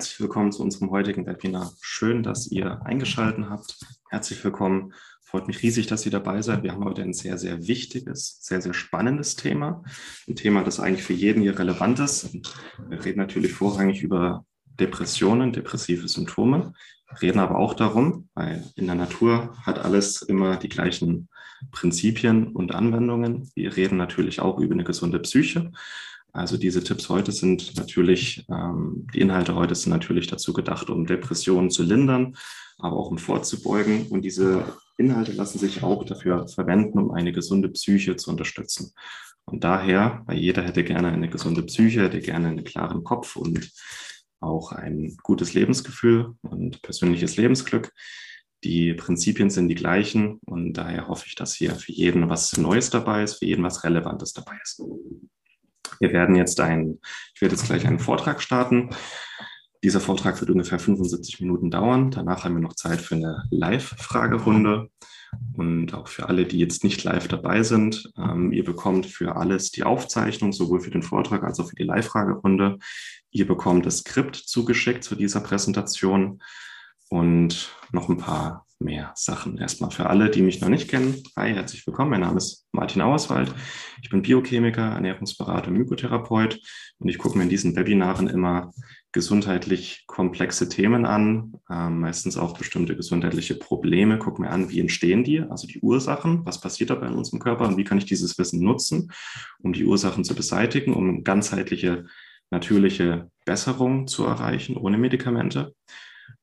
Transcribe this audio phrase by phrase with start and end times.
[0.00, 1.74] Herzlich willkommen zu unserem heutigen Webinar.
[1.82, 3.76] Schön, dass ihr eingeschaltet habt.
[4.08, 4.94] Herzlich willkommen.
[5.22, 6.62] Freut mich riesig, dass ihr dabei seid.
[6.62, 9.84] Wir haben heute ein sehr, sehr wichtiges, sehr, sehr spannendes Thema.
[10.26, 12.32] Ein Thema, das eigentlich für jeden hier relevant ist.
[12.32, 16.72] Wir reden natürlich vorrangig über Depressionen, depressive Symptome,
[17.20, 21.28] reden aber auch darum, weil in der Natur hat alles immer die gleichen
[21.72, 23.50] Prinzipien und Anwendungen.
[23.54, 25.70] Wir reden natürlich auch über eine gesunde Psyche
[26.32, 31.06] also diese Tipps heute sind natürlich, ähm, die Inhalte heute sind natürlich dazu gedacht, um
[31.06, 32.36] Depressionen zu lindern,
[32.78, 34.06] aber auch um vorzubeugen.
[34.08, 34.64] Und diese
[34.96, 38.92] Inhalte lassen sich auch dafür verwenden, um eine gesunde Psyche zu unterstützen.
[39.44, 43.70] Und daher, weil jeder hätte gerne eine gesunde Psyche, hätte gerne einen klaren Kopf und
[44.40, 47.92] auch ein gutes Lebensgefühl und persönliches Lebensglück.
[48.62, 52.90] Die Prinzipien sind die gleichen und daher hoffe ich, dass hier für jeden was Neues
[52.90, 54.82] dabei ist, für jeden was Relevantes dabei ist.
[55.98, 56.98] Wir werden jetzt ein,
[57.34, 58.90] ich werde jetzt gleich einen Vortrag starten.
[59.82, 62.10] Dieser Vortrag wird ungefähr 75 Minuten dauern.
[62.10, 64.90] Danach haben wir noch Zeit für eine Live-Fragerunde.
[65.54, 69.70] Und auch für alle, die jetzt nicht live dabei sind, ähm, ihr bekommt für alles
[69.70, 72.78] die Aufzeichnung, sowohl für den Vortrag als auch für die Live-Fragerunde.
[73.30, 76.42] Ihr bekommt das Skript zugeschickt zu dieser Präsentation
[77.08, 79.58] und noch ein paar mehr Sachen.
[79.58, 81.22] Erstmal für alle, die mich noch nicht kennen.
[81.36, 82.10] Hi, herzlich willkommen.
[82.10, 83.54] Mein Name ist Martin Auerswald.
[84.02, 86.58] Ich bin Biochemiker, Ernährungsberater, Mykotherapeut
[86.98, 88.72] und ich gucke mir in diesen Webinaren immer
[89.12, 94.18] gesundheitlich komplexe Themen an, äh, meistens auch bestimmte gesundheitliche Probleme.
[94.18, 97.68] Gucke mir an, wie entstehen die, also die Ursachen, was passiert dabei in unserem Körper
[97.68, 99.12] und wie kann ich dieses Wissen nutzen,
[99.58, 102.06] um die Ursachen zu beseitigen, um ganzheitliche,
[102.50, 105.74] natürliche Besserung zu erreichen ohne Medikamente.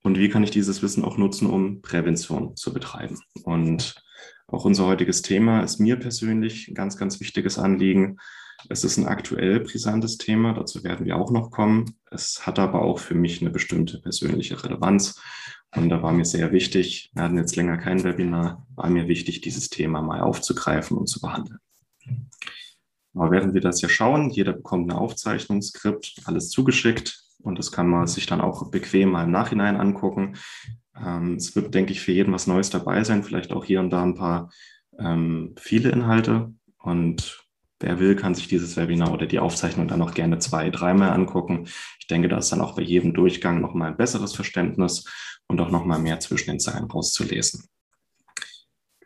[0.07, 3.19] Und wie kann ich dieses Wissen auch nutzen, um Prävention zu betreiben?
[3.43, 4.01] Und
[4.47, 8.15] auch unser heutiges Thema ist mir persönlich ein ganz, ganz wichtiges Anliegen.
[8.69, 11.97] Es ist ein aktuell brisantes Thema, dazu werden wir auch noch kommen.
[12.09, 15.21] Es hat aber auch für mich eine bestimmte persönliche Relevanz.
[15.75, 19.41] Und da war mir sehr wichtig, wir hatten jetzt länger kein Webinar, war mir wichtig,
[19.41, 21.59] dieses Thema mal aufzugreifen und zu behandeln.
[23.13, 27.26] Aber während wir das ja schauen, jeder bekommt eine Aufzeichnungsskript, alles zugeschickt.
[27.39, 30.35] Und das kann man sich dann auch bequem mal im Nachhinein angucken.
[30.95, 33.89] Ähm, es wird, denke ich, für jeden was Neues dabei sein, vielleicht auch hier und
[33.89, 34.51] da ein paar
[34.99, 36.53] ähm, viele Inhalte.
[36.77, 37.45] Und
[37.79, 41.67] wer will, kann sich dieses Webinar oder die Aufzeichnung dann auch gerne zwei, dreimal angucken.
[41.99, 45.05] Ich denke, da ist dann auch bei jedem Durchgang nochmal ein besseres Verständnis
[45.47, 47.67] und auch nochmal mehr zwischen den Zeilen rauszulesen.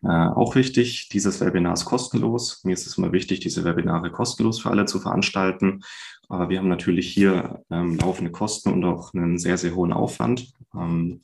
[0.04, 2.64] Äh, auch wichtig, dieses Webinar ist kostenlos.
[2.64, 5.82] Mir ist es immer wichtig, diese Webinare kostenlos für alle zu veranstalten.
[6.28, 10.54] Aber wir haben natürlich hier ähm, laufende Kosten und auch einen sehr, sehr hohen Aufwand,
[10.76, 11.22] ähm,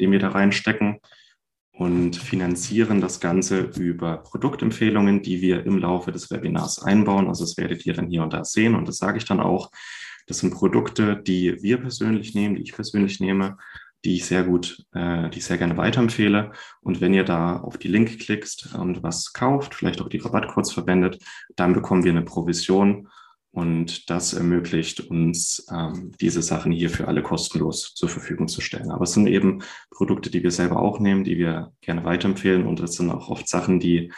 [0.00, 1.00] den wir da reinstecken
[1.72, 7.28] und finanzieren das Ganze über Produktempfehlungen, die wir im Laufe des Webinars einbauen.
[7.28, 9.70] Also das werdet ihr dann hier und da sehen und das sage ich dann auch.
[10.26, 13.58] Das sind Produkte, die wir persönlich nehmen, die ich persönlich nehme,
[14.04, 16.52] die ich sehr gut, äh, die ich sehr gerne weiterempfehle.
[16.80, 20.72] Und wenn ihr da auf die Link klickst und was kauft, vielleicht auch die Rabattcodes
[20.72, 21.22] verwendet,
[21.56, 23.08] dann bekommen wir eine Provision.
[23.50, 28.90] Und das ermöglicht uns, ähm, diese Sachen hier für alle kostenlos zur Verfügung zu stellen.
[28.90, 32.66] Aber es sind eben Produkte, die wir selber auch nehmen, die wir gerne weiterempfehlen.
[32.66, 34.12] Und es sind auch oft Sachen, die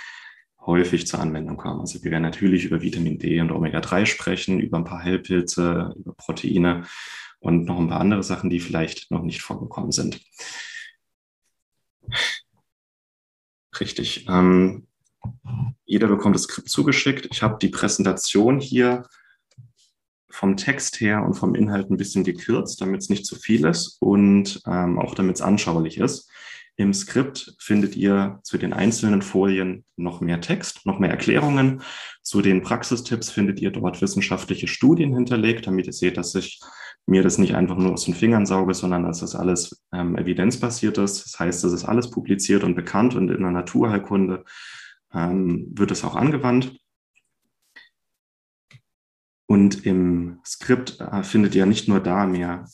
[0.68, 1.80] häufig zur Anwendung kommen.
[1.80, 6.14] Also wir werden natürlich über Vitamin D und Omega-3 sprechen, über ein paar Heilpilze, über
[6.14, 6.82] Proteine
[7.40, 10.20] und noch ein paar andere Sachen, die vielleicht noch nicht vorgekommen sind.
[13.80, 14.26] Richtig.
[14.28, 14.86] Ähm,
[15.84, 17.28] jeder bekommt das Skript zugeschickt.
[17.30, 19.04] Ich habe die Präsentation hier
[20.30, 23.96] vom Text her und vom Inhalt ein bisschen gekürzt, damit es nicht zu viel ist
[24.00, 26.30] und ähm, auch damit es anschaulich ist.
[26.76, 31.82] Im Skript findet ihr zu den einzelnen Folien noch mehr Text, noch mehr Erklärungen.
[32.22, 36.60] Zu den Praxistipps findet ihr dort wissenschaftliche Studien hinterlegt, damit ihr seht, dass ich
[37.08, 40.98] mir das nicht einfach nur aus den Fingern sauge, sondern dass das alles ähm, evidenzbasiert
[40.98, 41.24] ist.
[41.24, 44.44] Das heißt, es ist alles publiziert und bekannt und in der Naturheilkunde
[45.14, 46.78] ähm, wird es auch angewandt.
[49.46, 52.66] Und im Skript äh, findet ihr nicht nur da mehr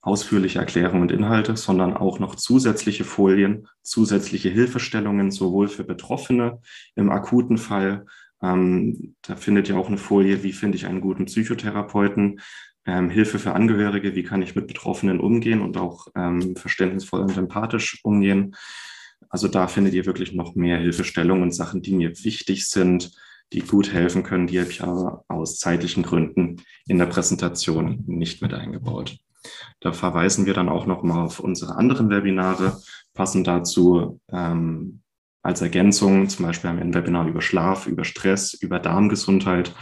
[0.00, 6.60] ausführliche Erklärungen und Inhalte, sondern auch noch zusätzliche Folien, zusätzliche Hilfestellungen, sowohl für Betroffene
[6.94, 8.06] im akuten Fall.
[8.40, 12.40] Ähm, da findet ihr auch eine Folie, wie finde ich einen guten Psychotherapeuten,
[12.86, 17.36] ähm, Hilfe für Angehörige, wie kann ich mit Betroffenen umgehen und auch ähm, verständnisvoll und
[17.36, 18.54] empathisch umgehen.
[19.28, 23.12] Also da findet ihr wirklich noch mehr Hilfestellungen und Sachen, die mir wichtig sind,
[23.52, 24.46] die gut helfen können.
[24.46, 29.18] Die habe ich aber aus zeitlichen Gründen in der Präsentation nicht mit eingebaut.
[29.80, 32.80] Da verweisen wir dann auch nochmal auf unsere anderen Webinare,
[33.14, 35.02] passend dazu ähm,
[35.42, 36.28] als Ergänzung.
[36.28, 39.74] Zum Beispiel haben wir ein Webinar über Schlaf, über Stress, über Darmgesundheit,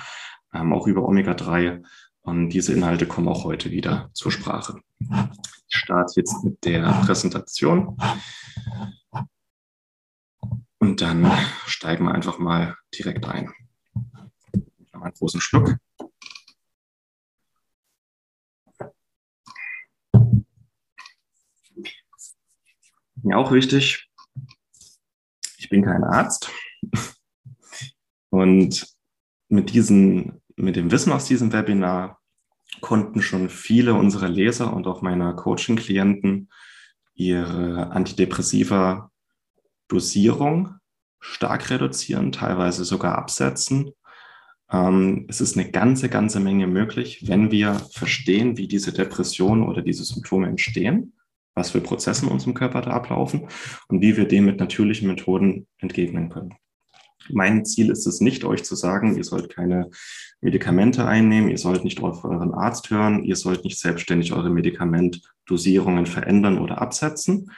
[0.55, 1.82] ähm, auch über Omega-3.
[2.23, 4.81] Und diese Inhalte kommen auch heute wieder zur Sprache.
[5.69, 7.97] Ich starte jetzt mit der Präsentation.
[10.79, 11.31] Und dann
[11.67, 13.53] steigen wir einfach mal direkt ein.
[14.93, 15.77] Noch einen großen Schluck.
[23.23, 24.11] Mir auch wichtig,
[25.59, 26.51] ich bin kein Arzt.
[28.31, 28.87] Und
[29.49, 32.20] mit, diesen, mit dem Wissen aus diesem Webinar
[32.81, 36.50] konnten schon viele unserer Leser und auch meiner Coaching-Klienten
[37.14, 39.11] ihre Antidepressiva
[39.88, 40.76] Dosierung
[41.19, 43.91] stark reduzieren, teilweise sogar absetzen.
[44.70, 49.82] Ähm, es ist eine ganze, ganze Menge möglich, wenn wir verstehen, wie diese Depressionen oder
[49.82, 51.12] diese Symptome entstehen,
[51.55, 53.49] was für Prozesse in unserem Körper da ablaufen
[53.88, 56.55] und wie wir dem mit natürlichen Methoden entgegnen können.
[57.29, 59.91] Mein Ziel ist es nicht, euch zu sagen, ihr sollt keine
[60.41, 66.07] Medikamente einnehmen, ihr sollt nicht auf euren Arzt hören, ihr sollt nicht selbstständig eure Medikamentdosierungen
[66.07, 67.51] verändern oder absetzen,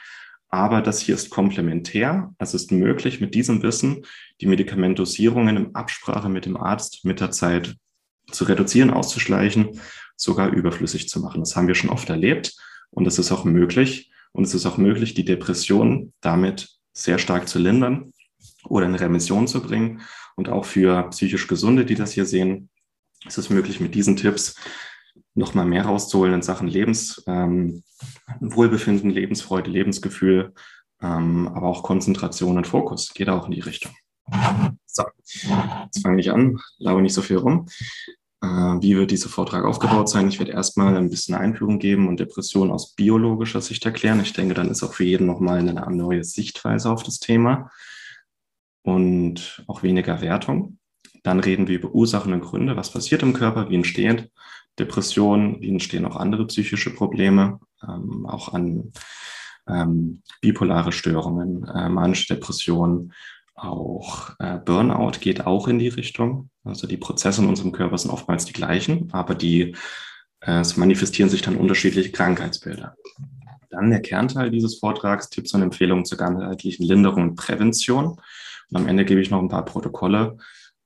[0.49, 2.31] aber das hier ist komplementär.
[2.37, 4.05] Es ist möglich, mit diesem Wissen
[4.39, 7.75] die Medikamentdosierungen in Absprache mit dem Arzt mit der Zeit
[8.31, 9.79] zu reduzieren, auszuschleichen,
[10.15, 11.41] sogar überflüssig zu machen.
[11.41, 12.55] Das haben wir schon oft erlebt
[12.91, 14.11] und es ist auch möglich.
[14.31, 18.12] Und es ist auch möglich, die Depression damit sehr stark zu lindern
[18.67, 20.01] oder in Remission zu bringen.
[20.35, 22.69] Und auch für psychisch Gesunde, die das hier sehen,
[23.25, 24.55] ist es möglich, mit diesen Tipps
[25.35, 27.83] noch mal mehr rauszuholen in Sachen Lebens, ähm,
[28.39, 30.53] Lebensfreude, Lebensgefühl,
[31.01, 33.93] ähm, aber auch Konzentration und Fokus geht auch in die Richtung.
[34.85, 37.67] So, jetzt fange ich an, laube nicht so viel rum.
[38.41, 40.27] Äh, wie wird dieser Vortrag aufgebaut sein?
[40.27, 44.21] Ich werde erstmal ein bisschen Einführung geben und Depression aus biologischer Sicht erklären.
[44.21, 47.71] Ich denke, dann ist auch für jeden nochmal eine neue Sichtweise auf das Thema
[48.83, 50.77] und auch weniger Wertung.
[51.23, 54.29] Dann reden wir über Ursachen und Gründe, was passiert im Körper, wie entsteht
[54.77, 58.91] Depressionen, wie entstehen auch andere psychische Probleme, ähm, auch an
[59.67, 63.13] ähm, bipolare Störungen, äh, manische Depressionen,
[63.55, 66.49] auch äh, Burnout geht auch in die Richtung.
[66.63, 69.75] Also die Prozesse in unserem Körper sind oftmals die gleichen, aber die
[70.41, 72.95] äh, es manifestieren sich dann unterschiedliche Krankheitsbilder.
[73.69, 78.19] Dann der Kernteil dieses Vortrags, Tipps und Empfehlungen zur ganzheitlichen Linderung und Prävention.
[78.73, 80.37] Und am Ende gebe ich noch ein paar Protokolle,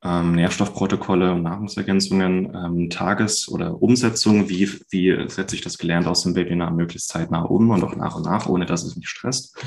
[0.04, 6.24] ähm, Nährstoffprotokolle und Nahrungsergänzungen, ähm, Tages- oder Umsetzung, wie, wie setze ich das gelernt aus
[6.24, 9.58] dem Webinar möglichst zeitnah um und auch nach und nach, ohne dass es mich stresst.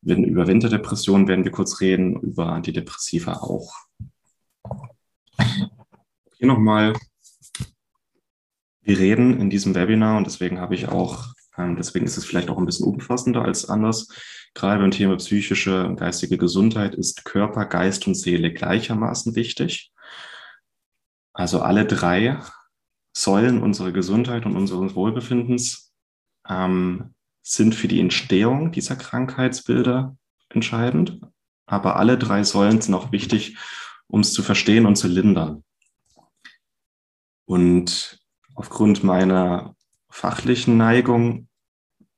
[0.00, 3.74] Wenn, über Winterdepressionen werden wir kurz reden, über Antidepressiva auch.
[6.38, 6.94] Hier nochmal,
[8.80, 11.26] wir reden in diesem Webinar und deswegen habe ich auch,
[11.58, 14.08] ähm, deswegen ist es vielleicht auch ein bisschen umfassender als anders,
[14.54, 19.92] Gerade beim Thema psychische und geistige Gesundheit ist Körper, Geist und Seele gleichermaßen wichtig.
[21.32, 22.38] Also alle drei
[23.16, 25.92] Säulen unserer Gesundheit und unseres Wohlbefindens
[26.48, 30.16] ähm, sind für die Entstehung dieser Krankheitsbilder
[30.48, 31.20] entscheidend.
[31.66, 33.56] Aber alle drei Säulen sind auch wichtig,
[34.08, 35.64] um es zu verstehen und zu lindern.
[37.44, 38.18] Und
[38.54, 39.74] aufgrund meiner
[40.08, 41.48] fachlichen Neigung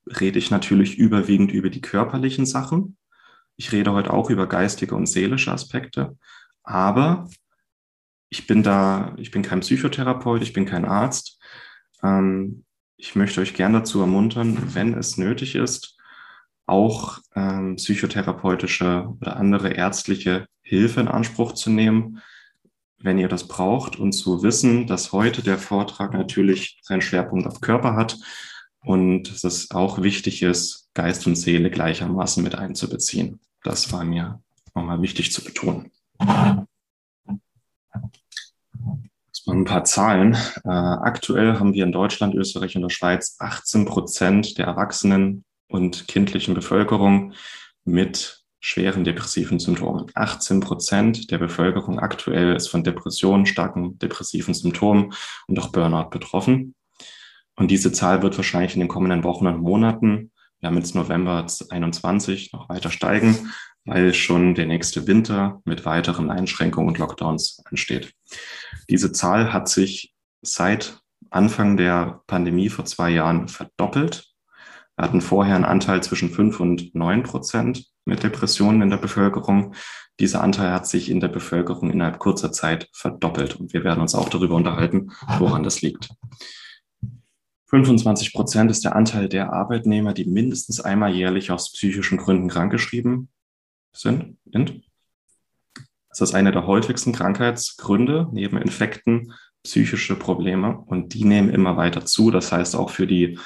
[0.06, 2.97] rede ich natürlich überwiegend über die körperlichen Sachen.
[3.56, 6.16] Ich rede heute auch über geistige und seelische Aspekte,
[6.62, 7.28] aber
[8.30, 11.38] ich bin da, ich bin kein Psychotherapeut, ich bin kein Arzt.
[12.02, 12.64] Ähm,
[12.97, 15.99] ich möchte euch gern dazu ermuntern, wenn es nötig ist,
[16.66, 22.23] auch ähm, psychotherapeutische oder andere ärztliche Hilfe in Anspruch zu nehmen,
[22.99, 27.61] wenn ihr das braucht und zu wissen, dass heute der Vortrag natürlich seinen Schwerpunkt auf
[27.61, 28.16] Körper hat
[28.85, 33.41] und dass es auch wichtig ist, Geist und Seele gleichermaßen mit einzubeziehen.
[33.62, 34.43] Das war mir
[34.75, 35.91] nochmal wichtig zu betonen.
[36.19, 36.67] Das
[39.47, 40.37] waren ein paar Zahlen.
[40.65, 46.09] Äh, aktuell haben wir in Deutschland, Österreich und der Schweiz 18 Prozent der Erwachsenen und
[46.09, 47.33] kindlichen Bevölkerung
[47.85, 50.07] mit schweren depressiven Symptomen.
[50.15, 55.12] 18 Prozent der Bevölkerung aktuell ist von Depressionen, starken depressiven Symptomen
[55.49, 56.75] und auch Burnout betroffen.
[57.62, 61.47] Und diese Zahl wird wahrscheinlich in den kommenden Wochen und Monaten, wir haben jetzt November
[61.71, 63.52] 21, noch weiter steigen,
[63.85, 68.14] weil schon der nächste Winter mit weiteren Einschränkungen und Lockdowns ansteht.
[68.90, 70.99] Diese Zahl hat sich seit
[71.31, 74.33] Anfang der Pandemie vor zwei Jahren verdoppelt.
[74.97, 79.76] Wir hatten vorher einen Anteil zwischen fünf und neun Prozent mit Depressionen in der Bevölkerung.
[80.19, 83.54] Dieser Anteil hat sich in der Bevölkerung innerhalb kurzer Zeit verdoppelt.
[83.54, 86.09] Und wir werden uns auch darüber unterhalten, woran das liegt.
[87.73, 93.31] 25 Prozent ist der Anteil der Arbeitnehmer, die mindestens einmal jährlich aus psychischen Gründen krankgeschrieben
[93.95, 94.37] sind.
[96.11, 102.05] Das ist eine der häufigsten Krankheitsgründe neben Infekten, psychische Probleme und die nehmen immer weiter
[102.05, 102.31] zu.
[102.31, 103.38] Das heißt, auch für die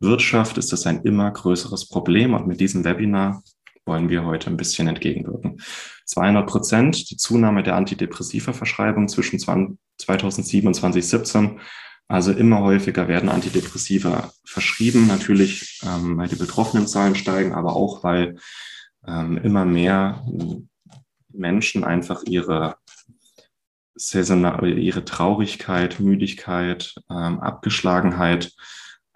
[0.00, 3.42] Wirtschaft ist das ein immer größeres Problem und mit diesem Webinar
[3.84, 5.60] wollen wir heute ein bisschen entgegenwirken.
[6.06, 11.60] 200 Prozent die Zunahme der Antidepressiva-Verschreibung zwischen 2007 und 2017.
[12.08, 18.04] Also immer häufiger werden Antidepressiva verschrieben, natürlich, ähm, weil die betroffenen Zahlen steigen, aber auch,
[18.04, 18.36] weil
[19.06, 20.24] ähm, immer mehr
[21.32, 22.76] Menschen einfach ihre
[23.94, 28.52] saisonal, ihre Traurigkeit, Müdigkeit, ähm, Abgeschlagenheit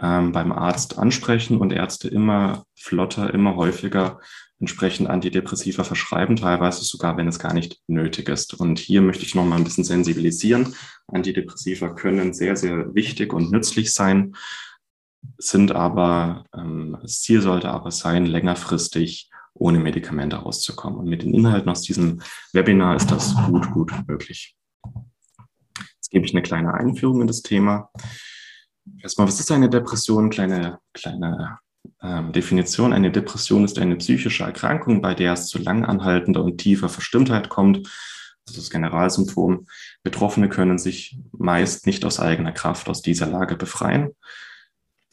[0.00, 4.20] ähm, beim Arzt ansprechen und Ärzte immer flotter, immer häufiger
[4.60, 8.54] entsprechend Antidepressiva verschreiben, teilweise sogar, wenn es gar nicht nötig ist.
[8.54, 10.74] Und hier möchte ich noch mal ein bisschen sensibilisieren.
[11.06, 14.34] Antidepressiva können sehr, sehr wichtig und nützlich sein,
[15.38, 20.98] sind aber, ähm, das Ziel sollte aber sein, längerfristig ohne Medikamente auszukommen.
[20.98, 22.20] Und mit den Inhalten aus diesem
[22.52, 24.56] Webinar ist das gut, gut möglich.
[25.96, 27.90] Jetzt gebe ich eine kleine Einführung in das Thema.
[29.02, 30.30] Erstmal, was ist eine Depression?
[30.30, 31.58] Kleine, kleine
[32.02, 32.92] ähm, Definition.
[32.92, 37.86] Eine Depression ist eine psychische Erkrankung, bei der es zu langanhaltender und tiefer Verstimmtheit kommt.
[38.44, 39.66] Das ist das Generalsymptom.
[40.02, 44.10] Betroffene können sich meist nicht aus eigener Kraft aus dieser Lage befreien.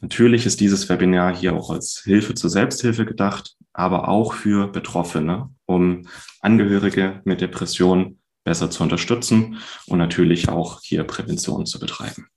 [0.02, 5.50] Natürlich ist dieses Webinar hier auch als Hilfe zur Selbsthilfe gedacht, aber auch für Betroffene,
[5.66, 6.08] um
[6.42, 12.28] Angehörige mit Depressionen besser zu unterstützen und natürlich auch hier Prävention zu betreiben.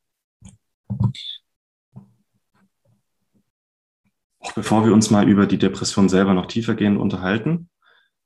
[0.89, 1.13] Auch
[4.55, 7.69] bevor wir uns mal über die Depression selber noch tiefergehend unterhalten,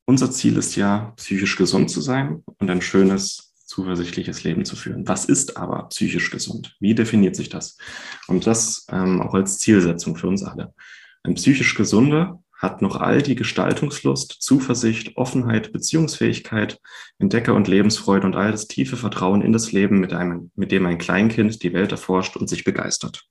[0.04, 5.06] unser Ziel ist ja, psychisch gesund zu sein und ein schönes, zuversichtliches Leben zu führen.
[5.08, 6.76] Was ist aber psychisch gesund?
[6.80, 7.78] Wie definiert sich das?
[8.26, 10.74] Und das ähm, auch als Zielsetzung für uns alle.
[11.22, 16.78] Ein psychisch gesunder hat noch all die Gestaltungslust, Zuversicht, Offenheit, Beziehungsfähigkeit,
[17.18, 20.86] Entdecker und Lebensfreude und all das tiefe Vertrauen in das Leben, mit, einem, mit dem
[20.86, 23.24] ein Kleinkind die Welt erforscht und sich begeistert.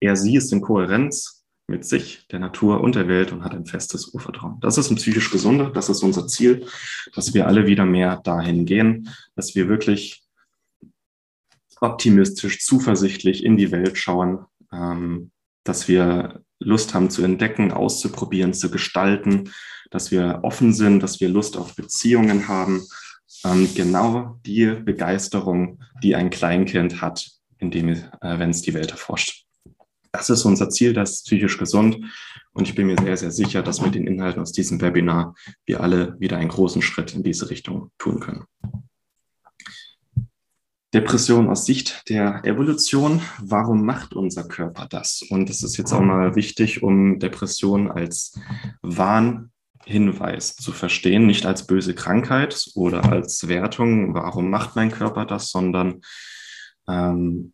[0.00, 1.37] Er, sie ist in Kohärenz
[1.68, 4.58] mit sich, der Natur und der Welt und hat ein festes Urvertrauen.
[4.60, 6.66] Das ist ein psychisch gesunder, das ist unser Ziel,
[7.14, 10.24] dass wir alle wieder mehr dahin gehen, dass wir wirklich
[11.80, 15.30] optimistisch, zuversichtlich in die Welt schauen, ähm,
[15.62, 19.52] dass wir Lust haben zu entdecken, auszuprobieren, zu gestalten,
[19.90, 22.82] dass wir offen sind, dass wir Lust auf Beziehungen haben.
[23.44, 29.47] Ähm, genau die Begeisterung, die ein Kleinkind hat, indem, äh, wenn es die Welt erforscht.
[30.12, 31.98] Das ist unser Ziel, das ist psychisch gesund.
[32.52, 35.34] Und ich bin mir sehr, sehr sicher, dass mit den Inhalten aus diesem Webinar
[35.66, 38.44] wir alle wieder einen großen Schritt in diese Richtung tun können.
[40.94, 43.20] Depression aus Sicht der Evolution.
[43.42, 45.22] Warum macht unser Körper das?
[45.28, 48.38] Und das ist jetzt auch mal wichtig, um Depression als
[48.80, 55.50] Warnhinweis zu verstehen, nicht als böse Krankheit oder als Wertung, warum macht mein Körper das,
[55.50, 56.00] sondern
[56.88, 57.52] ähm,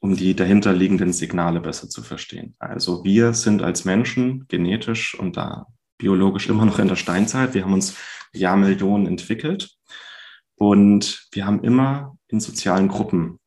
[0.00, 2.54] um die dahinterliegenden Signale besser zu verstehen.
[2.58, 5.66] Also wir sind als Menschen genetisch und da
[5.98, 7.54] biologisch immer noch in der Steinzeit.
[7.54, 7.96] Wir haben uns
[8.32, 9.76] Jahrmillionen entwickelt
[10.56, 13.38] und wir haben immer in sozialen Gruppen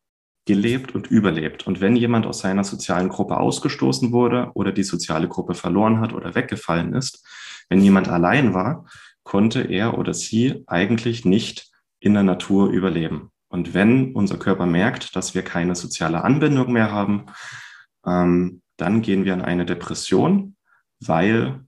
[0.45, 1.65] gelebt und überlebt.
[1.65, 6.13] Und wenn jemand aus seiner sozialen Gruppe ausgestoßen wurde oder die soziale Gruppe verloren hat
[6.13, 7.25] oder weggefallen ist,
[7.69, 8.85] wenn jemand allein war,
[9.23, 13.31] konnte er oder sie eigentlich nicht in der Natur überleben.
[13.53, 17.27] Und wenn unser Körper merkt, dass wir keine soziale Anbindung mehr haben,
[18.03, 20.55] ähm, dann gehen wir in eine Depression,
[20.99, 21.63] weil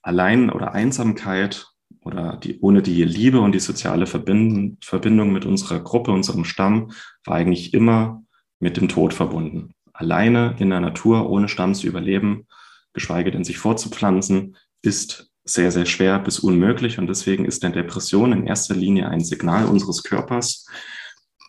[0.00, 1.66] allein oder Einsamkeit
[2.00, 6.92] oder die, ohne die Liebe und die soziale Verbindung mit unserer Gruppe, unserem Stamm,
[7.26, 8.22] war eigentlich immer
[8.60, 9.74] mit dem Tod verbunden.
[9.92, 12.46] Alleine in der Natur, ohne Stamm zu überleben,
[12.94, 16.98] geschweige denn sich fortzupflanzen, ist sehr, sehr schwer bis unmöglich.
[16.98, 20.66] Und deswegen ist eine Depression in erster Linie ein Signal unseres Körpers,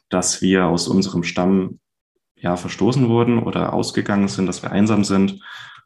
[0.09, 1.79] dass wir aus unserem Stamm
[2.35, 5.41] ja verstoßen wurden oder ausgegangen sind, dass wir einsam sind.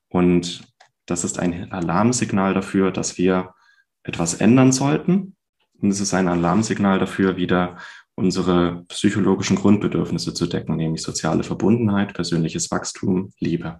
[0.09, 0.63] Und
[1.05, 3.53] das ist ein Alarmsignal dafür, dass wir
[4.03, 5.35] etwas ändern sollten.
[5.79, 7.77] Und es ist ein Alarmsignal dafür, wieder
[8.15, 13.79] unsere psychologischen Grundbedürfnisse zu decken, nämlich soziale Verbundenheit, persönliches Wachstum, Liebe.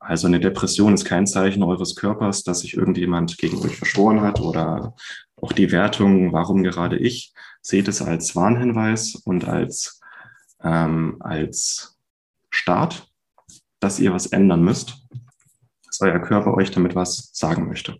[0.00, 4.40] Also eine Depression ist kein Zeichen eures Körpers, dass sich irgendjemand gegen euch verschworen hat
[4.40, 4.94] oder
[5.36, 10.00] auch die Wertung, warum gerade ich, seht es als Warnhinweis und als
[10.62, 11.98] ähm, als
[12.50, 13.08] Start,
[13.78, 15.06] dass ihr was ändern müsst,
[15.86, 17.96] dass euer Körper euch damit was sagen möchte.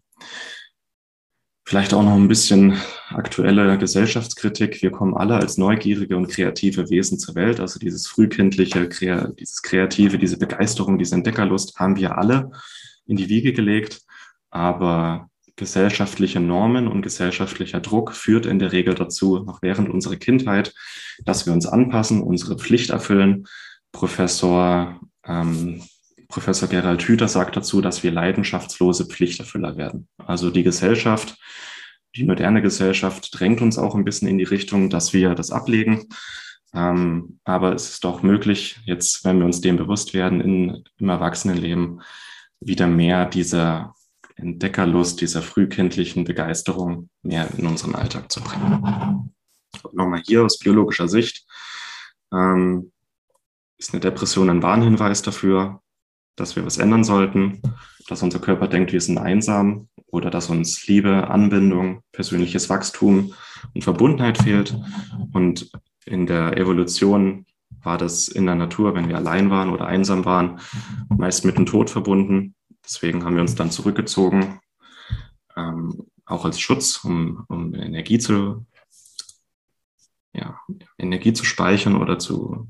[1.71, 2.77] Vielleicht auch noch ein bisschen
[3.11, 4.83] aktuelle Gesellschaftskritik.
[4.83, 7.61] Wir kommen alle als neugierige und kreative Wesen zur Welt.
[7.61, 12.50] Also dieses frühkindliche, dieses Kreative, diese Begeisterung, diese Entdeckerlust haben wir alle
[13.07, 14.00] in die Wiege gelegt.
[14.50, 20.75] Aber gesellschaftliche Normen und gesellschaftlicher Druck führt in der Regel dazu, noch während unserer Kindheit,
[21.25, 23.47] dass wir uns anpassen, unsere Pflicht erfüllen.
[23.93, 25.85] Professor, ähm,
[26.31, 30.09] Professor Gerald Hüther sagt dazu, dass wir leidenschaftslose Pflichterfüller werden.
[30.17, 31.37] Also die Gesellschaft,
[32.17, 36.09] die moderne Gesellschaft drängt uns auch ein bisschen in die Richtung, dass wir das ablegen.
[36.73, 41.09] Ähm, aber es ist auch möglich, jetzt, wenn wir uns dem bewusst werden, in, im
[41.09, 42.01] Erwachsenenleben
[42.61, 43.95] wieder mehr dieser
[44.37, 49.35] Entdeckerlust, dieser frühkindlichen Begeisterung mehr in unseren Alltag zu bringen.
[49.93, 51.45] Nochmal hier aus biologischer Sicht
[52.33, 52.93] ähm,
[53.79, 55.83] ist eine Depression ein Warnhinweis dafür,
[56.37, 57.61] dass wir was ändern sollten,
[58.09, 63.35] dass unser Körper denkt, wir sind einsam oder dass uns Liebe, Anbindung, persönliches Wachstum
[63.75, 64.77] und Verbundenheit fehlt.
[65.33, 65.71] Und
[66.07, 67.47] in der Evolution
[67.83, 70.61] war das in der Natur, wenn wir allein waren oder einsam waren,
[71.09, 72.55] meist mit dem Tod verbunden.
[72.85, 74.61] Deswegen haben wir uns dann zurückgezogen,
[75.57, 78.67] ähm, auch als Schutz, um, um Energie zu,
[80.33, 80.61] ja,
[80.99, 82.69] Energie zu speichern oder zu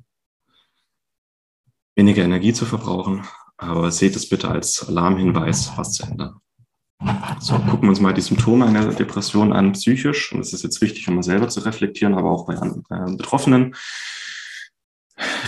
[1.97, 3.27] weniger Energie zu verbrauchen.
[3.61, 6.41] Aber seht es bitte als Alarmhinweis, was zu ändern.
[7.41, 10.33] So, gucken wir uns mal die Symptome einer Depression an, psychisch.
[10.33, 13.75] Und das ist jetzt wichtig, um mal selber zu reflektieren, aber auch bei äh, Betroffenen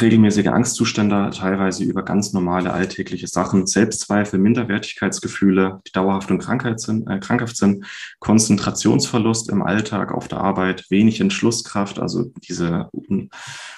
[0.01, 7.09] regelmäßige Angstzustände, teilweise über ganz normale alltägliche Sachen, Selbstzweifel, Minderwertigkeitsgefühle, die dauerhaft und Krankheit sind,
[7.09, 7.87] äh, krankhaft sind,
[8.19, 13.31] Konzentrationsverlust im Alltag, auf der Arbeit, wenig Entschlusskraft, also diese Un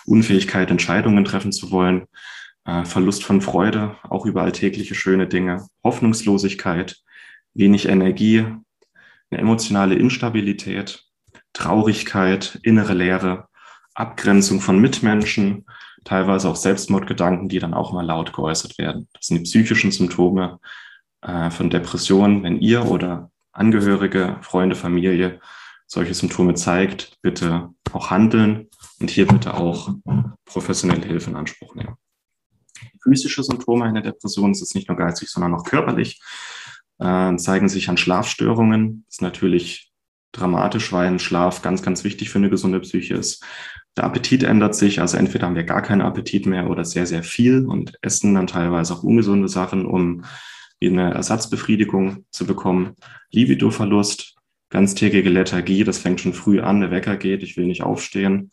[0.07, 2.07] Unfähigkeit, Entscheidungen treffen zu wollen,
[2.65, 6.97] äh, Verlust von Freude, auch über alltägliche schöne Dinge, Hoffnungslosigkeit,
[7.55, 8.47] wenig Energie,
[9.31, 11.05] eine emotionale Instabilität,
[11.53, 13.49] Traurigkeit, innere Leere,
[13.95, 15.67] Abgrenzung von Mitmenschen,
[16.05, 19.09] teilweise auch Selbstmordgedanken, die dann auch mal laut geäußert werden.
[19.15, 20.59] Das sind die psychischen Symptome
[21.23, 22.43] äh, von Depressionen.
[22.43, 25.41] Wenn ihr oder Angehörige, Freunde, Familie
[25.87, 28.69] solche Symptome zeigt, bitte auch handeln
[29.01, 29.91] und hier bitte auch
[30.45, 31.97] professionelle Hilfe in Anspruch nehmen.
[33.05, 36.21] Physische Symptome einer Depression das ist nicht nur geistig, sondern auch körperlich,
[36.99, 39.05] äh, zeigen sich an Schlafstörungen.
[39.07, 39.93] Das ist natürlich
[40.33, 43.45] dramatisch, weil ein Schlaf ganz, ganz wichtig für eine gesunde Psyche ist.
[43.97, 47.23] Der Appetit ändert sich, also entweder haben wir gar keinen Appetit mehr oder sehr, sehr
[47.23, 50.25] viel und essen dann teilweise auch ungesunde Sachen, um
[50.83, 52.95] eine Ersatzbefriedigung zu bekommen.
[53.31, 54.35] Libidoverlust,
[54.71, 58.51] ganztägige Lethargie, das fängt schon früh an, der Wecker geht, ich will nicht aufstehen.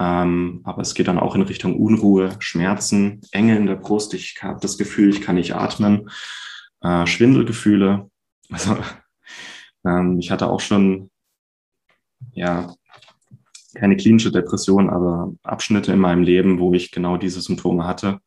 [0.00, 4.38] Ähm, aber es geht dann auch in Richtung Unruhe, Schmerzen, Enge in der Brust, ich
[4.40, 6.10] habe das Gefühl, ich kann nicht atmen,
[6.80, 8.10] äh, Schwindelgefühle.
[8.52, 8.76] Also
[9.84, 11.08] ähm, ich hatte auch schon
[12.32, 12.74] ja
[13.76, 18.18] keine klinische Depression, aber Abschnitte in meinem Leben, wo ich genau diese Symptome hatte.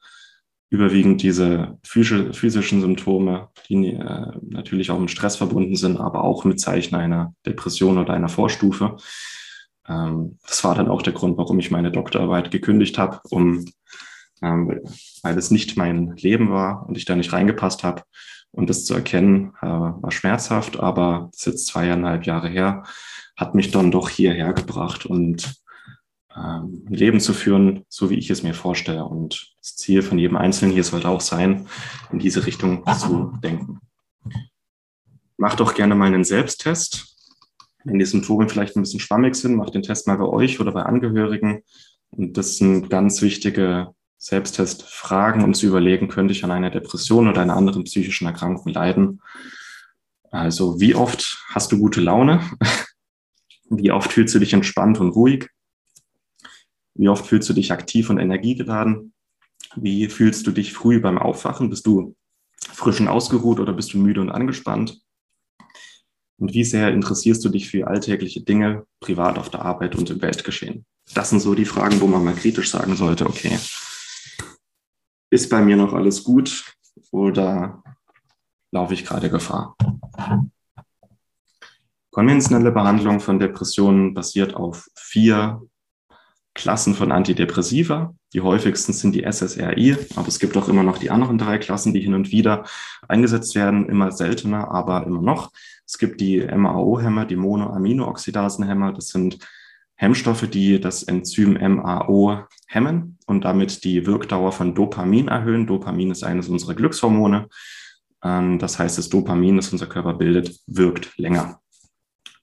[0.69, 6.61] Überwiegend diese physischen Symptome, die äh, natürlich auch mit Stress verbunden sind, aber auch mit
[6.61, 8.95] Zeichen einer Depression oder einer Vorstufe.
[9.87, 13.65] Ähm, das war dann auch der Grund, warum ich meine Doktorarbeit gekündigt habe, um,
[14.41, 14.81] ähm,
[15.21, 18.03] weil es nicht mein Leben war und ich da nicht reingepasst habe.
[18.51, 22.83] Und das zu erkennen, äh, war schmerzhaft, aber das ist jetzt zweieinhalb Jahre her
[23.35, 25.55] hat mich dann doch hierher gebracht und
[26.35, 29.05] ähm, ein Leben zu führen, so wie ich es mir vorstelle.
[29.05, 31.67] Und das Ziel von jedem Einzelnen hier sollte auch sein,
[32.11, 33.79] in diese Richtung zu denken.
[35.37, 37.12] Macht doch gerne mal einen Selbsttest.
[37.83, 40.71] Wenn die Symptome vielleicht ein bisschen schwammig sind, macht den Test mal bei euch oder
[40.71, 41.63] bei Angehörigen.
[42.11, 47.41] Und das sind ganz wichtige Selbsttestfragen, um zu überlegen, könnte ich an einer Depression oder
[47.41, 49.21] einer anderen psychischen Erkrankung leiden.
[50.31, 52.41] Also wie oft hast du gute Laune?
[53.69, 55.49] Wie oft fühlst du dich entspannt und ruhig?
[56.93, 59.13] Wie oft fühlst du dich aktiv und energiegeladen?
[59.75, 61.69] Wie fühlst du dich früh beim Aufwachen?
[61.69, 62.15] Bist du
[62.55, 65.01] frisch und ausgeruht oder bist du müde und angespannt?
[66.37, 70.21] Und wie sehr interessierst du dich für alltägliche Dinge, privat auf der Arbeit und im
[70.21, 70.85] Weltgeschehen?
[71.13, 73.57] Das sind so die Fragen, wo man mal kritisch sagen sollte, okay,
[75.29, 76.75] ist bei mir noch alles gut
[77.11, 77.83] oder
[78.71, 79.75] laufe ich gerade Gefahr?
[82.11, 85.61] Konventionelle Behandlung von Depressionen basiert auf vier
[86.53, 88.13] Klassen von Antidepressiva.
[88.33, 91.93] Die häufigsten sind die SSRI, aber es gibt auch immer noch die anderen drei Klassen,
[91.93, 92.65] die hin und wieder
[93.07, 95.51] eingesetzt werden, immer seltener, aber immer noch.
[95.85, 98.93] Es gibt die MAO-Hämmer, die Monoaminooxidasenhämmer.
[98.93, 99.39] Das sind
[99.95, 105.67] Hemmstoffe, die das Enzym MAO hemmen und damit die Wirkdauer von Dopamin erhöhen.
[105.67, 107.47] Dopamin ist eines unserer Glückshormone.
[108.23, 111.59] Ähm, das heißt, das Dopamin, das unser Körper bildet, wirkt länger.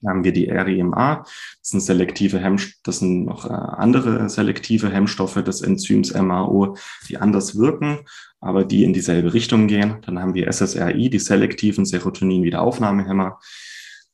[0.01, 4.91] Dann haben wir die RIMA, das sind selektive Hemm, das sind noch äh, andere selektive
[4.91, 6.77] Hemmstoffe des Enzyms MAO,
[7.09, 8.01] die anders wirken,
[8.41, 9.99] aber die in dieselbe Richtung gehen.
[10.07, 13.39] Dann haben wir SSRI, die selektiven Serotonin-Wiederaufnahmehämmer.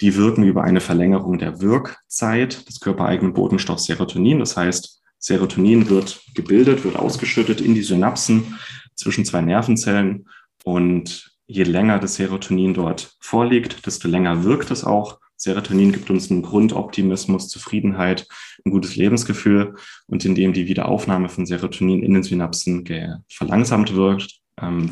[0.01, 4.41] Die wirken über eine Verlängerung der Wirkzeit des körpereigenen Botenstoffs Serotonin.
[4.41, 8.59] Das heißt, Serotonin wird gebildet, wird ausgeschüttet in die Synapsen
[8.95, 10.29] zwischen zwei Nervenzellen.
[10.65, 15.19] Und je länger das Serotonin dort vorliegt, desto länger wirkt es auch.
[15.37, 18.27] Serotonin gibt uns einen Grundoptimismus, Zufriedenheit,
[18.65, 19.75] ein gutes Lebensgefühl.
[20.07, 22.85] Und indem die Wiederaufnahme von Serotonin in den Synapsen
[23.29, 24.91] verlangsamt wirkt, ähm,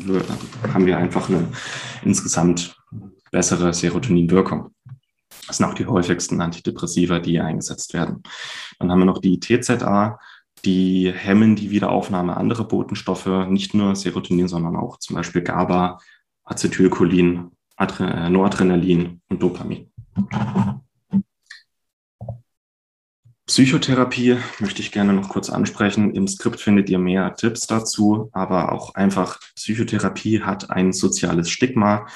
[0.73, 1.47] haben wir einfach eine
[2.03, 2.75] insgesamt
[3.31, 4.69] bessere Serotoninwirkung.
[5.47, 8.23] Das sind auch die häufigsten Antidepressiva, die eingesetzt werden.
[8.79, 10.19] Dann haben wir noch die TZA,
[10.63, 15.99] die hemmen die Wiederaufnahme anderer Botenstoffe, nicht nur Serotonin, sondern auch zum Beispiel GABA,
[16.43, 19.91] Acetylcholin, Adre Noradrenalin und Dopamin.
[23.47, 26.13] Psychotherapie möchte ich gerne noch kurz ansprechen.
[26.15, 32.07] Im Skript findet ihr mehr Tipps dazu, aber auch einfach Psychotherapie hat ein soziales Stigma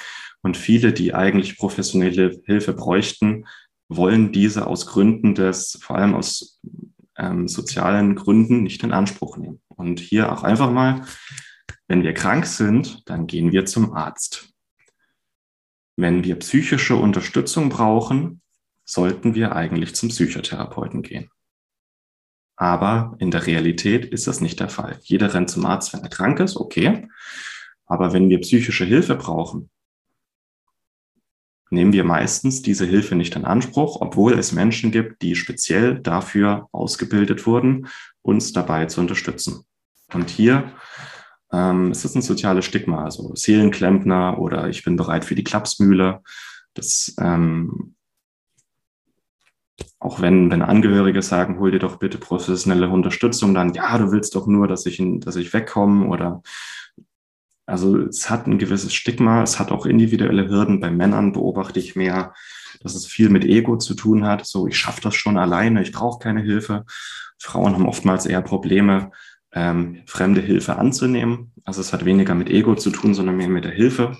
[0.41, 3.45] und viele, die eigentlich professionelle Hilfe bräuchten,
[3.89, 6.59] wollen diese aus Gründen des, vor allem aus
[7.17, 9.61] ähm, sozialen Gründen, nicht in Anspruch nehmen.
[9.67, 11.05] Und hier auch einfach mal,
[11.87, 14.48] wenn wir krank sind, dann gehen wir zum Arzt.
[15.99, 18.39] Wenn wir psychische Unterstützung brauchen,
[18.85, 21.29] sollten wir eigentlich zum Psychotherapeuten gehen.
[22.55, 24.97] Aber in der Realität ist das nicht der Fall.
[25.03, 27.09] Jeder rennt zum Arzt, wenn er krank ist, okay.
[27.85, 29.69] Aber wenn wir psychische Hilfe brauchen,
[31.69, 36.69] nehmen wir meistens diese Hilfe nicht in Anspruch, obwohl es Menschen gibt, die speziell dafür
[36.71, 37.89] ausgebildet wurden,
[38.21, 39.65] uns dabei zu unterstützen.
[40.13, 40.71] Und hier
[41.51, 46.21] ähm, es ist ein soziales Stigma, also Seelenklempner oder ich bin bereit für die Klapsmühle.
[46.73, 47.95] Das, ähm,
[49.99, 54.35] auch wenn, wenn Angehörige sagen, hol dir doch bitte professionelle Unterstützung, dann ja, du willst
[54.35, 56.41] doch nur, dass ich, dass ich wegkomme oder
[57.69, 60.79] also es hat ein gewisses Stigma, es hat auch individuelle Hürden.
[60.79, 62.33] Bei Männern beobachte ich mehr,
[62.81, 64.45] dass es viel mit Ego zu tun hat.
[64.45, 66.85] So, ich schaffe das schon alleine, ich brauche keine Hilfe.
[67.37, 69.11] Frauen haben oftmals eher Probleme,
[69.53, 71.51] ähm, fremde Hilfe anzunehmen.
[71.63, 74.17] Also es hat weniger mit Ego zu tun, sondern mehr mit der Hilfe.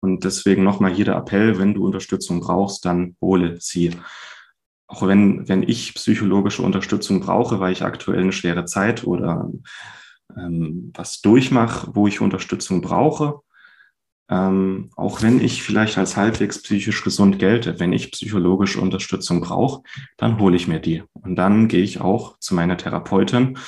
[0.00, 3.90] Und deswegen nochmal hier der Appell, wenn du Unterstützung brauchst, dann hole sie.
[4.88, 9.50] Auch wenn, wenn ich psychologische Unterstützung brauche, weil ich aktuell eine schwere Zeit oder
[10.36, 13.40] ähm, was durchmache, wo ich Unterstützung brauche.
[14.28, 19.82] Ähm, auch wenn ich vielleicht als halbwegs psychisch gesund gelte, wenn ich psychologische Unterstützung brauche,
[20.16, 21.04] dann hole ich mir die.
[21.12, 23.58] Und dann gehe ich auch zu meiner Therapeutin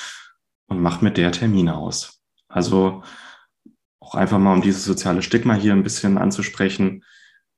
[0.67, 2.21] und mache mit der Termine aus.
[2.49, 3.03] Also
[3.99, 7.03] auch einfach mal, um dieses soziale Stigma hier ein bisschen anzusprechen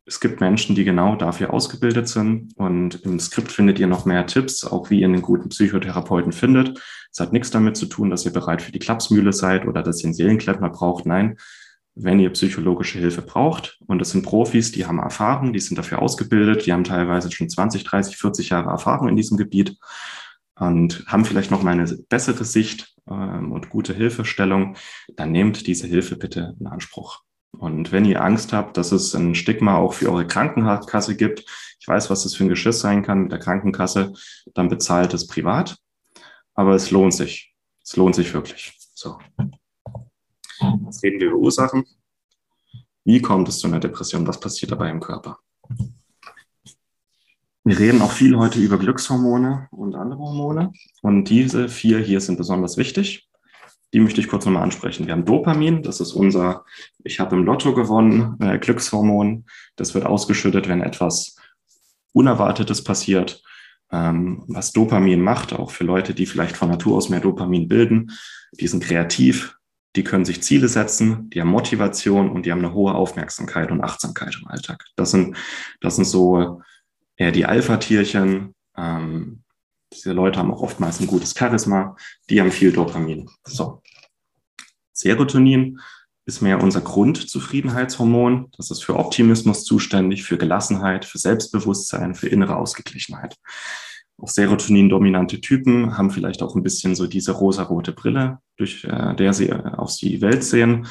[0.05, 2.51] es gibt Menschen, die genau dafür ausgebildet sind.
[2.57, 6.81] Und im Skript findet ihr noch mehr Tipps, auch wie ihr einen guten Psychotherapeuten findet.
[7.11, 10.01] Es hat nichts damit zu tun, dass ihr bereit für die Klapsmühle seid oder dass
[10.01, 11.05] ihr einen Seelenklempner braucht.
[11.05, 11.37] Nein,
[11.95, 16.01] wenn ihr psychologische Hilfe braucht, und das sind Profis, die haben Erfahrung, die sind dafür
[16.01, 19.77] ausgebildet, die haben teilweise schon 20, 30, 40 Jahre Erfahrung in diesem Gebiet
[20.55, 24.77] und haben vielleicht noch mal eine bessere Sicht ähm, und gute Hilfestellung,
[25.15, 27.21] dann nehmt diese Hilfe bitte in Anspruch.
[27.51, 31.43] Und wenn ihr Angst habt, dass es ein Stigma auch für eure Krankenkasse gibt,
[31.79, 34.13] ich weiß, was das für ein Geschiss sein kann mit der Krankenkasse,
[34.53, 35.77] dann bezahlt es privat.
[36.53, 37.53] Aber es lohnt sich.
[37.83, 38.77] Es lohnt sich wirklich.
[38.93, 39.17] So.
[40.85, 41.85] Jetzt reden wir über Ursachen.
[43.03, 44.27] Wie kommt es zu einer Depression?
[44.27, 45.39] Was passiert dabei im Körper?
[47.63, 50.73] Wir reden auch viel heute über Glückshormone und andere Hormone.
[51.01, 53.29] Und diese vier hier sind besonders wichtig
[53.93, 55.05] die möchte ich kurz nochmal ansprechen.
[55.05, 56.65] Wir haben Dopamin, das ist unser,
[57.03, 59.45] ich habe im Lotto gewonnen, äh, Glückshormon.
[59.75, 61.35] Das wird ausgeschüttet, wenn etwas
[62.13, 63.43] Unerwartetes passiert.
[63.91, 68.11] Ähm, was Dopamin macht, auch für Leute, die vielleicht von Natur aus mehr Dopamin bilden,
[68.53, 69.57] die sind kreativ,
[69.95, 73.81] die können sich Ziele setzen, die haben Motivation und die haben eine hohe Aufmerksamkeit und
[73.81, 74.85] Achtsamkeit im Alltag.
[74.95, 75.35] Das sind,
[75.81, 76.61] das sind so
[77.17, 79.43] eher die Alpha-Tierchen, ähm,
[79.93, 81.95] diese Leute haben auch oftmals ein gutes Charisma,
[82.29, 83.29] die haben viel Dopamin.
[83.43, 83.81] So.
[84.93, 85.79] Serotonin
[86.25, 88.51] ist mehr unser Grundzufriedenheitshormon.
[88.55, 93.35] Das ist für Optimismus zuständig, für Gelassenheit, für Selbstbewusstsein, für innere Ausgeglichenheit.
[94.21, 99.33] Auch Serotonin-dominante Typen haben vielleicht auch ein bisschen so diese rosarote Brille, durch äh, der
[99.33, 100.85] sie äh, auf die Welt sehen.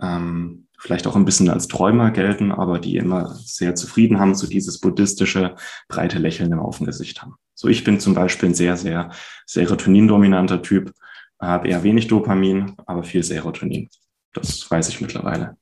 [0.00, 4.48] Ähm, vielleicht auch ein bisschen als Träumer gelten, aber die immer sehr zufrieden haben, so
[4.48, 5.54] dieses buddhistische,
[5.88, 7.36] breite Lächeln im Gesicht haben.
[7.54, 9.10] So, ich bin zum Beispiel ein sehr, sehr
[9.46, 10.92] Serotonin-dominanter Typ,
[11.40, 13.88] habe eher wenig Dopamin, aber viel Serotonin.
[14.32, 15.56] Das weiß ich mittlerweile.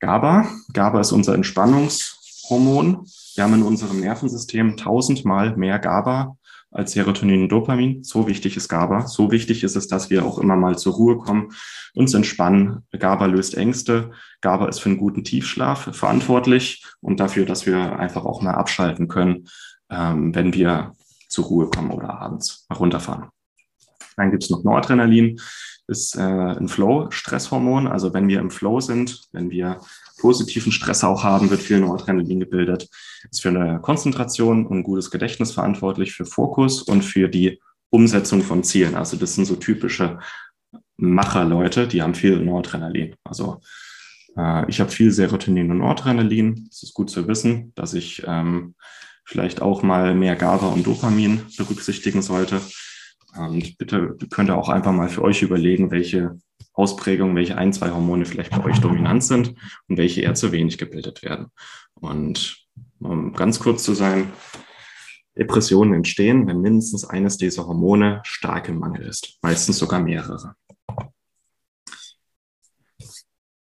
[0.00, 0.48] GABA.
[0.72, 3.06] GABA ist unser Entspannungshormon.
[3.36, 6.38] Wir haben in unserem Nervensystem tausendmal mehr GABA
[6.70, 8.02] als Serotonin und Dopamin.
[8.02, 9.06] So wichtig ist GABA.
[9.08, 11.50] So wichtig ist es, dass wir auch immer mal zur Ruhe kommen,
[11.94, 12.86] uns entspannen.
[12.98, 14.12] GABA löst Ängste.
[14.40, 19.06] GABA ist für einen guten Tiefschlaf verantwortlich und dafür, dass wir einfach auch mal abschalten
[19.06, 19.48] können,
[19.90, 20.92] ähm, wenn wir
[21.28, 23.28] zur Ruhe kommen oder abends runterfahren.
[24.16, 25.38] Dann gibt es noch Noradrenalin,
[25.88, 27.86] ist äh, ein Flow-Stresshormon.
[27.86, 29.80] Also wenn wir im Flow sind, wenn wir
[30.18, 32.88] positiven Stress auch haben, wird viel Noradrenalin gebildet.
[33.30, 38.42] Ist für eine Konzentration und ein gutes Gedächtnis verantwortlich, für Fokus und für die Umsetzung
[38.42, 38.94] von Zielen.
[38.94, 40.18] Also das sind so typische
[40.96, 43.14] Macherleute, die haben viel Noradrenalin.
[43.24, 43.60] Also
[44.36, 46.68] äh, ich habe viel Serotonin und Noradrenalin.
[46.70, 48.74] Es ist gut zu wissen, dass ich ähm,
[49.24, 52.60] vielleicht auch mal mehr GABA und Dopamin berücksichtigen sollte.
[53.36, 56.38] Und bitte könnt ihr auch einfach mal für euch überlegen, welche
[56.76, 59.54] Ausprägungen, welche ein, zwei Hormone vielleicht bei euch dominant sind
[59.88, 61.46] und welche eher zu wenig gebildet werden.
[61.94, 62.66] Und
[63.00, 64.30] um ganz kurz zu sein,
[65.36, 70.54] Depressionen entstehen, wenn mindestens eines dieser Hormone stark im Mangel ist, meistens sogar mehrere.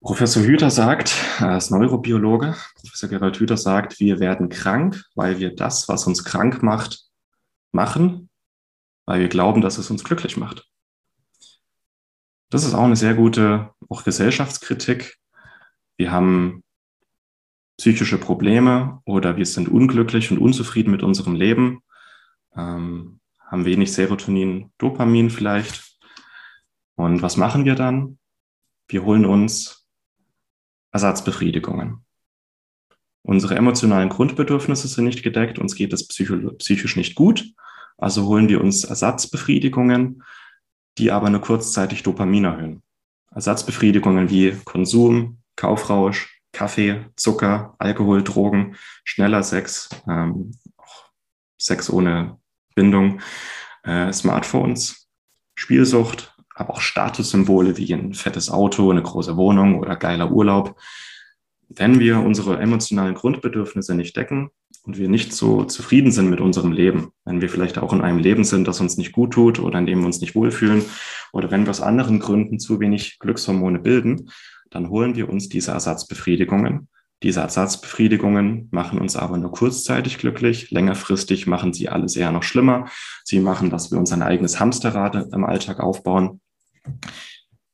[0.00, 5.54] Professor Hüter sagt, er ist Neurobiologe, Professor Gerald Hüter sagt, wir werden krank, weil wir
[5.54, 7.04] das, was uns krank macht,
[7.72, 8.28] machen,
[9.06, 10.66] weil wir glauben, dass es uns glücklich macht.
[12.52, 15.16] Das ist auch eine sehr gute auch Gesellschaftskritik.
[15.96, 16.62] Wir haben
[17.78, 21.82] psychische Probleme oder wir sind unglücklich und unzufrieden mit unserem Leben,
[22.54, 25.98] ähm, haben wenig Serotonin, Dopamin vielleicht.
[26.94, 28.18] Und was machen wir dann?
[28.86, 29.88] Wir holen uns
[30.90, 32.04] Ersatzbefriedigungen.
[33.22, 37.54] Unsere emotionalen Grundbedürfnisse sind nicht gedeckt, uns geht es psychisch nicht gut
[38.02, 40.24] also holen wir uns Ersatzbefriedigungen,
[40.98, 42.82] die aber nur kurzzeitig Dopamin erhöhen.
[43.34, 50.52] Ersatzbefriedigungen wie Konsum, Kaufrausch, Kaffee, Zucker, Alkohol, Drogen, schneller Sex, ähm,
[51.58, 52.38] Sex ohne
[52.74, 53.20] Bindung,
[53.84, 55.08] äh, Smartphones,
[55.54, 60.78] Spielsucht, aber auch Statussymbole wie ein fettes Auto, eine große Wohnung oder geiler Urlaub.
[61.68, 64.50] Wenn wir unsere emotionalen Grundbedürfnisse nicht decken,
[64.84, 68.18] und wir nicht so zufrieden sind mit unserem Leben, wenn wir vielleicht auch in einem
[68.18, 70.84] Leben sind, das uns nicht gut tut oder in dem wir uns nicht wohlfühlen
[71.32, 74.30] oder wenn wir aus anderen Gründen zu wenig Glückshormone bilden,
[74.70, 76.88] dann holen wir uns diese Ersatzbefriedigungen.
[77.22, 80.72] Diese Ersatzbefriedigungen machen uns aber nur kurzzeitig glücklich.
[80.72, 82.88] Längerfristig machen sie alles eher noch schlimmer.
[83.22, 86.40] Sie machen, dass wir uns ein eigenes Hamsterrad im Alltag aufbauen.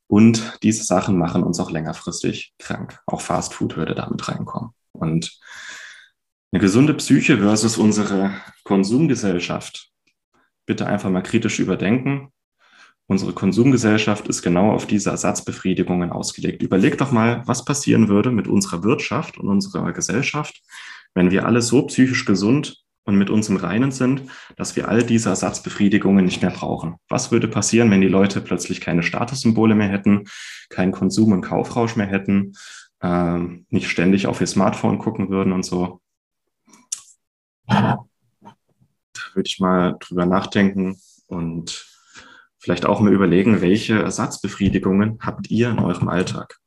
[0.07, 3.01] Und diese Sachen machen uns auch längerfristig krank.
[3.07, 4.71] Auch Fast Food würde damit reinkommen.
[4.93, 5.39] Und
[6.51, 8.33] eine gesunde Psyche versus unsere
[8.65, 9.91] Konsumgesellschaft.
[10.67, 12.33] Bitte einfach mal kritisch überdenken.
[13.07, 16.63] Unsere Konsumgesellschaft ist genau auf diese Ersatzbefriedigungen ausgelegt.
[16.63, 20.63] Überleg doch mal, was passieren würde mit unserer Wirtschaft und unserer Gesellschaft,
[21.15, 24.25] wenn wir alle so psychisch gesund und mit uns im Reinen sind,
[24.57, 26.97] dass wir all diese Ersatzbefriedigungen nicht mehr brauchen.
[27.09, 30.25] Was würde passieren, wenn die Leute plötzlich keine Statussymbole mehr hätten,
[30.69, 32.53] keinen Konsum- und Kaufrausch mehr hätten,
[33.01, 33.39] äh,
[33.71, 36.03] nicht ständig auf ihr Smartphone gucken würden und so?
[37.69, 38.05] Da
[39.35, 41.87] würde ich mal drüber nachdenken und
[42.59, 46.59] vielleicht auch mal überlegen, welche Ersatzbefriedigungen habt ihr in eurem Alltag?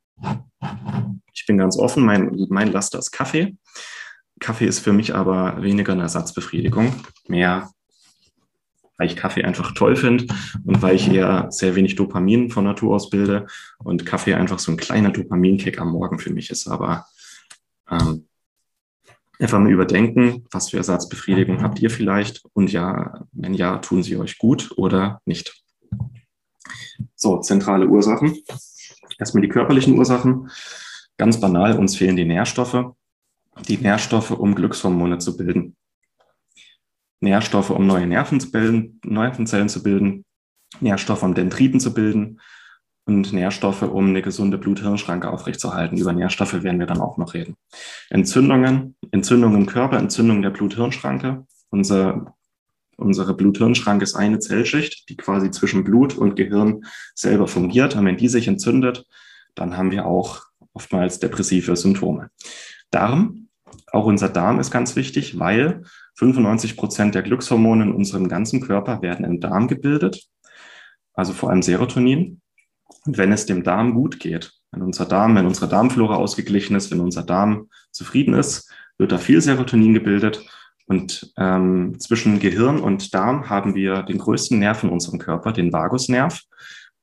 [1.34, 3.58] Ich bin ganz offen, mein, mein Laster ist Kaffee.
[4.40, 6.94] Kaffee ist für mich aber weniger eine Ersatzbefriedigung,
[7.28, 7.70] mehr
[8.98, 10.28] weil ich Kaffee einfach toll finde
[10.64, 13.48] und weil ich eher sehr wenig Dopamin von Natur aus bilde
[13.80, 16.68] und Kaffee einfach so ein kleiner Dopaminkick am Morgen für mich ist.
[16.68, 17.08] Aber
[17.90, 18.28] ähm,
[19.42, 24.18] einfach mal überdenken, was für Ersatzbefriedigung habt ihr vielleicht und ja, wenn ja, tun sie
[24.18, 25.64] euch gut oder nicht.
[27.16, 28.38] So, zentrale Ursachen.
[29.18, 30.50] Erstmal die körperlichen Ursachen.
[31.18, 32.94] Ganz banal, uns fehlen die Nährstoffe.
[33.68, 35.76] Die Nährstoffe, um Glückshormone zu bilden.
[37.20, 40.26] Nährstoffe, um neue Nervenzellen, Nervenzellen zu bilden.
[40.80, 42.40] Nährstoffe, um Dendriten zu bilden
[43.18, 45.98] und Nährstoffe, um eine gesunde Blut-Hirn-Schranke aufrechtzuerhalten.
[45.98, 47.56] Über Nährstoffe werden wir dann auch noch reden.
[48.10, 51.46] Entzündungen, Entzündungen im Körper, Entzündung der Blut-Hirn-Schranke.
[51.70, 52.36] Unser,
[52.98, 57.96] unsere Blut-Hirn-Schranke ist eine Zellschicht, die quasi zwischen Blut und Gehirn selber fungiert.
[57.96, 59.06] Und wenn die sich entzündet,
[59.56, 60.44] dann haben wir auch
[60.74, 62.30] oftmals depressive Symptome.
[62.92, 63.48] Darm,
[63.92, 65.84] auch unser Darm ist ganz wichtig, weil
[66.16, 70.28] 95 Prozent der Glückshormone in unserem ganzen Körper werden im Darm gebildet,
[71.14, 72.42] also vor allem Serotonin.
[73.06, 76.92] Und wenn es dem Darm gut geht, wenn unser Darm, wenn unsere Darmflora ausgeglichen ist,
[76.92, 80.46] wenn unser Darm zufrieden ist, wird da viel Serotonin gebildet
[80.86, 85.72] Und ähm, zwischen Gehirn und Darm haben wir den größten Nerv in unserem Körper, den
[85.72, 86.42] Vagusnerv.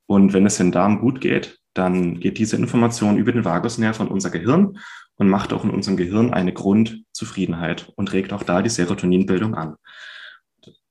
[0.05, 4.07] Und wenn es dem Darm gut geht, dann geht diese Information über den Vagusnerv an
[4.07, 4.77] unser Gehirn
[5.15, 9.75] und macht auch in unserem Gehirn eine Grundzufriedenheit und regt auch da die Serotoninbildung an.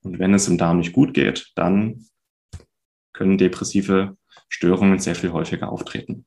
[0.03, 2.07] Und wenn es im Darm nicht gut geht, dann
[3.13, 4.17] können depressive
[4.49, 6.27] Störungen sehr viel häufiger auftreten.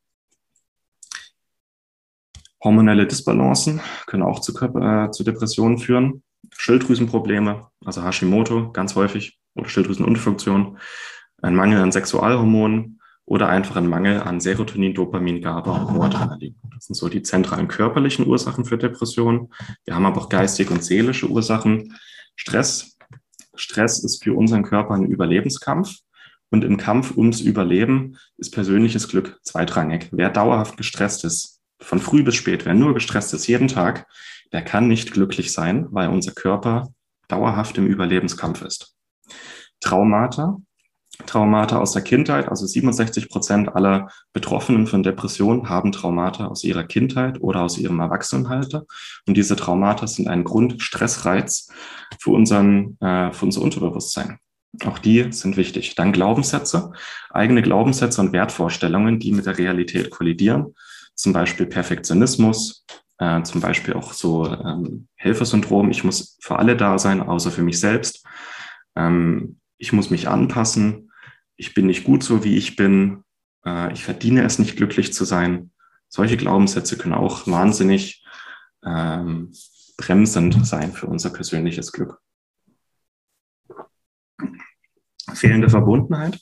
[2.64, 6.24] Hormonelle Disbalancen können auch zu, äh, zu Depressionen führen.
[6.56, 10.78] Schilddrüsenprobleme, also Hashimoto ganz häufig oder Schilddrüsenunfunktion,
[11.42, 16.56] ein Mangel an Sexualhormonen oder einfach ein Mangel an Serotonin, Dopamin, GABA und Noradrenalin.
[16.74, 19.54] Das sind so die zentralen körperlichen Ursachen für Depressionen.
[19.86, 21.98] Wir haben aber auch geistige und seelische Ursachen.
[22.36, 22.98] Stress.
[23.56, 26.00] Stress ist für unseren Körper ein Überlebenskampf.
[26.52, 30.10] Und im Kampf ums Überleben ist persönliches Glück zweitrangig.
[30.12, 34.06] Wer dauerhaft gestresst ist, von früh bis spät, wer nur gestresst ist jeden Tag,
[34.52, 36.94] der kann nicht glücklich sein, weil unser Körper
[37.28, 38.96] dauerhaft im Überlebenskampf ist.
[39.80, 40.58] Traumata.
[41.26, 46.84] Traumata aus der Kindheit, also 67 Prozent aller Betroffenen von Depressionen haben Traumata aus ihrer
[46.84, 48.86] Kindheit oder aus ihrem Erwachsenenalter.
[49.28, 51.70] Und diese Traumata sind ein Grundstressreiz
[52.20, 54.40] für, unseren, äh, für unser Unterbewusstsein.
[54.86, 55.96] Auch die sind wichtig.
[55.96, 56.94] Dann Glaubenssätze,
[57.30, 60.76] eigene Glaubenssätze und Wertvorstellungen, die mit der Realität kollidieren.
[61.14, 62.86] Zum Beispiel Perfektionismus,
[63.18, 65.92] äh, zum Beispiel auch so ähm, Helfersyndrom.
[65.92, 68.26] Ich muss für alle da sein, außer für mich selbst.
[68.96, 71.12] Ähm, ich muss mich anpassen.
[71.58, 73.24] Ich bin nicht gut so, wie ich bin.
[73.66, 75.72] Äh, ich verdiene es nicht, glücklich zu sein.
[76.08, 78.26] Solche Glaubenssätze können auch wahnsinnig
[78.86, 79.52] ähm,
[79.98, 82.20] bremsend sein für unser persönliches Glück.
[85.34, 86.40] Fehlende Verbundenheit.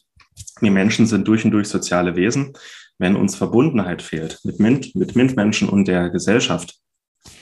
[0.61, 2.53] Wir Menschen sind durch und durch soziale Wesen.
[2.97, 6.79] Wenn uns Verbundenheit fehlt mit, mit, mit Mitmenschen und der Gesellschaft,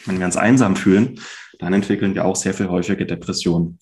[0.05, 1.19] wenn wir uns einsam fühlen,
[1.59, 3.79] dann entwickeln wir auch sehr viel häufige Depressionen,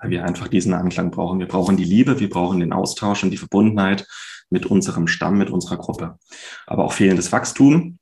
[0.00, 1.38] weil wir einfach diesen Anklang brauchen.
[1.38, 4.06] Wir brauchen die Liebe, wir brauchen den Austausch und die Verbundenheit
[4.50, 6.18] mit unserem Stamm, mit unserer Gruppe.
[6.66, 7.98] Aber auch fehlendes Wachstum,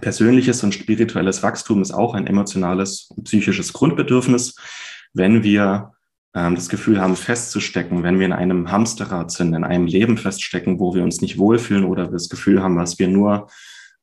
[0.00, 4.54] persönliches und spirituelles Wachstum ist auch ein emotionales und psychisches Grundbedürfnis.
[5.12, 5.92] Wenn wir
[6.32, 10.94] das Gefühl haben, festzustecken, wenn wir in einem Hamsterrad sind, in einem Leben feststecken, wo
[10.94, 13.48] wir uns nicht wohlfühlen oder das Gefühl haben, dass wir nur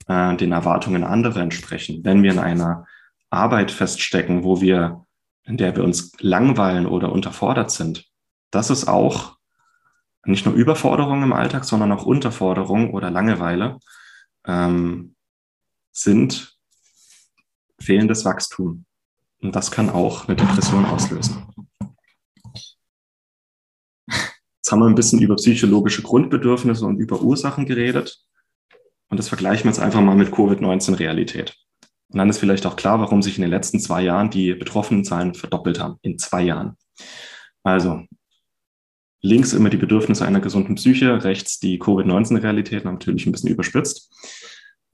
[0.07, 2.85] äh, den Erwartungen anderer entsprechen, wenn wir in einer
[3.29, 5.05] Arbeit feststecken, wo wir,
[5.43, 8.05] in der wir uns langweilen oder unterfordert sind,
[8.51, 9.37] das ist auch
[10.25, 13.79] nicht nur Überforderung im Alltag, sondern auch Unterforderung oder Langeweile
[14.45, 15.15] ähm,
[15.93, 16.57] sind
[17.79, 18.85] fehlendes Wachstum.
[19.41, 21.45] Und das kann auch eine Depression auslösen.
[24.67, 28.17] Jetzt haben wir ein bisschen über psychologische Grundbedürfnisse und über Ursachen geredet.
[29.07, 31.55] Und das vergleichen wir jetzt einfach mal mit Covid-19-Realität.
[32.09, 35.05] Und dann ist vielleicht auch klar, warum sich in den letzten zwei Jahren die betroffenen
[35.05, 35.99] Zahlen verdoppelt haben.
[36.01, 36.75] In zwei Jahren.
[37.63, 38.03] Also
[39.21, 44.13] links immer die Bedürfnisse einer gesunden Psyche, rechts die Covid-19-Realität, natürlich ein bisschen überspitzt.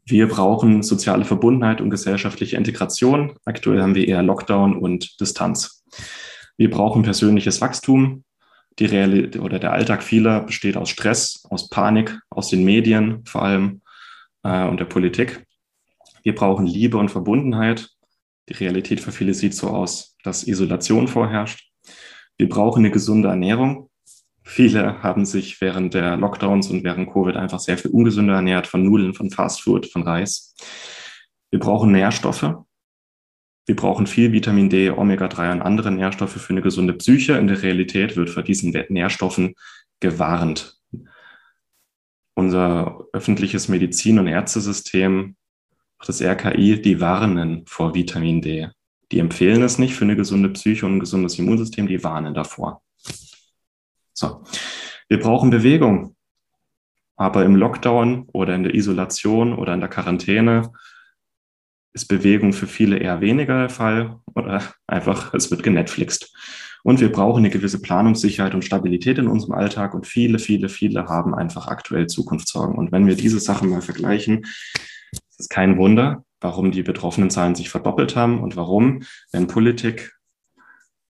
[0.06, 3.38] Wir brauchen soziale Verbundenheit und gesellschaftliche Integration.
[3.44, 5.84] Aktuell haben wir eher Lockdown und Distanz.
[6.58, 8.24] Wir brauchen persönliches Wachstum
[8.80, 13.44] die Realität oder der Alltag vieler besteht aus Stress, aus Panik, aus den Medien vor
[13.44, 13.82] allem
[14.44, 15.46] äh, und der Politik.
[16.24, 17.90] Wir brauchen Liebe und Verbundenheit.
[18.50, 21.70] Die Realität für viele sieht so aus, dass Isolation vorherrscht.
[22.38, 23.90] Wir brauchen eine gesunde Ernährung.
[24.44, 28.84] Viele haben sich während der Lockdowns und während Covid einfach sehr viel ungesünder ernährt, von
[28.84, 30.54] Nudeln, von Fastfood, von Reis.
[31.52, 32.56] Wir brauchen Nährstoffe.
[33.66, 37.34] Wir brauchen viel Vitamin D, Omega-3 und andere Nährstoffe für eine gesunde Psyche.
[37.34, 39.56] In der Realität wird vor diesen Nährstoffen
[40.02, 40.78] gewarnt.
[42.36, 45.36] Unser öffentliches Medizin- und Ärztesystem,
[46.06, 48.70] das RKI, die warnen vor Vitamin D.
[49.12, 52.82] Die empfehlen es nicht für eine gesunde Psyche und ein gesundes Immunsystem, die warnen davor.
[54.14, 54.44] So.
[55.08, 56.16] Wir brauchen Bewegung.
[57.16, 60.74] Aber im Lockdown oder in der Isolation oder in der Quarantäne
[61.94, 66.36] ist Bewegung für viele eher weniger der Fall oder einfach, es wird genetflixt.
[66.84, 71.08] Und wir brauchen eine gewisse Planungssicherheit und Stabilität in unserem Alltag und viele, viele, viele
[71.08, 72.76] haben einfach aktuell Zukunftssorgen.
[72.76, 74.44] Und wenn wir diese Sachen mal vergleichen,
[75.12, 80.14] ist es kein Wunder, warum die betroffenen Zahlen sich verdoppelt haben und warum, wenn Politik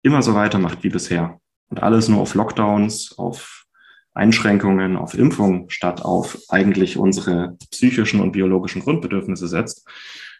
[0.01, 1.39] immer so weitermacht wie bisher
[1.69, 3.65] und alles nur auf Lockdowns, auf
[4.13, 9.87] Einschränkungen, auf Impfungen statt auf eigentlich unsere psychischen und biologischen Grundbedürfnisse setzt,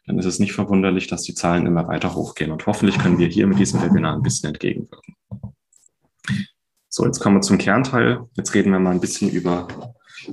[0.05, 2.51] dann ist es nicht verwunderlich, dass die Zahlen immer weiter hochgehen.
[2.51, 5.15] Und hoffentlich können wir hier mit diesem Webinar ein bisschen entgegenwirken.
[6.89, 8.27] So, jetzt kommen wir zum Kernteil.
[8.35, 9.67] Jetzt reden wir mal ein bisschen über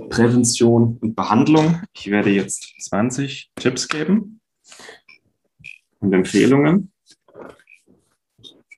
[0.09, 1.83] Prävention und Behandlung.
[1.93, 4.41] Ich werde jetzt 20 Tipps geben
[6.01, 6.93] und Empfehlungen,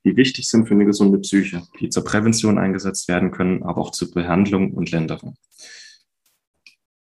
[0.04, 3.92] die wichtig sind für eine gesunde Psyche, die zur Prävention eingesetzt werden können, aber auch
[3.92, 5.36] zur Behandlung und Länderung.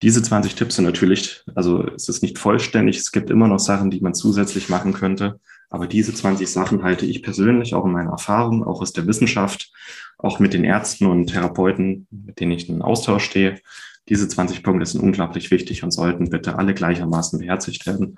[0.04, 3.90] Diese 20 Tipps sind natürlich, also es ist nicht vollständig, es gibt immer noch Sachen,
[3.90, 5.40] die man zusätzlich machen könnte,
[5.70, 9.72] aber diese 20 Sachen halte ich persönlich auch in meiner Erfahrung, auch aus der Wissenschaft,
[10.18, 13.62] auch mit den Ärzten und Therapeuten, mit denen ich in Austausch stehe,
[14.10, 18.18] diese 20 Punkte sind unglaublich wichtig und sollten bitte alle gleichermaßen beherzigt werden.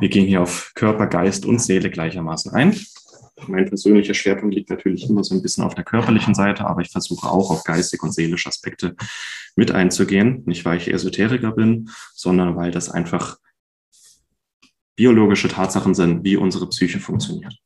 [0.00, 2.74] Wir gehen hier auf Körper, Geist und Seele gleichermaßen ein.
[3.48, 6.90] Mein persönlicher Schwerpunkt liegt natürlich immer so ein bisschen auf der körperlichen Seite, aber ich
[6.90, 8.96] versuche auch auf geistig und seelische Aspekte
[9.56, 10.42] mit einzugehen.
[10.46, 13.38] Nicht, weil ich Esoteriker bin, sondern weil das einfach
[14.96, 17.58] biologische Tatsachen sind, wie unsere Psyche funktioniert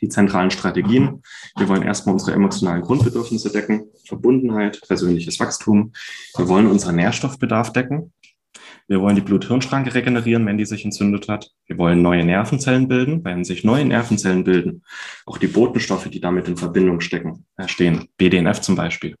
[0.00, 1.22] die zentralen Strategien.
[1.56, 5.92] Wir wollen erstmal unsere emotionalen Grundbedürfnisse decken, Verbundenheit, persönliches Wachstum.
[6.36, 8.12] Wir wollen unseren Nährstoffbedarf decken.
[8.88, 11.50] Wir wollen die Blut-Hirn-Schranke regenerieren, wenn die sich entzündet hat.
[11.66, 13.22] Wir wollen neue Nervenzellen bilden.
[13.22, 14.82] Wenn sich neue Nervenzellen bilden,
[15.26, 19.14] auch die Botenstoffe, die damit in Verbindung stecken, äh, stehen, BDNF zum Beispiel,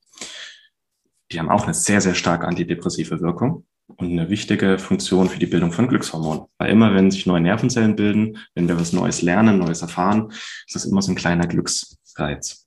[1.30, 3.66] die haben auch eine sehr, sehr stark antidepressive Wirkung
[3.96, 6.46] und eine wichtige Funktion für die Bildung von Glückshormonen.
[6.56, 10.30] Weil immer, wenn sich neue Nervenzellen bilden, wenn wir was Neues lernen, Neues erfahren,
[10.66, 12.66] ist das immer so ein kleiner Glücksreiz.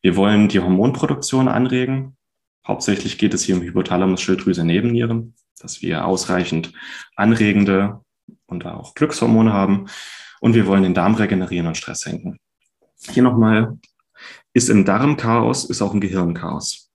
[0.00, 2.16] Wir wollen die Hormonproduktion anregen.
[2.66, 6.72] Hauptsächlich geht es hier um Hypothalamus, Schilddrüse, Nebennieren, dass wir ausreichend
[7.16, 8.00] anregende
[8.46, 9.86] und auch Glückshormone haben.
[10.40, 12.38] Und wir wollen den Darm regenerieren und Stress senken.
[13.10, 13.78] Hier nochmal,
[14.52, 16.90] ist im Darm Chaos, ist auch im Gehirn Chaos.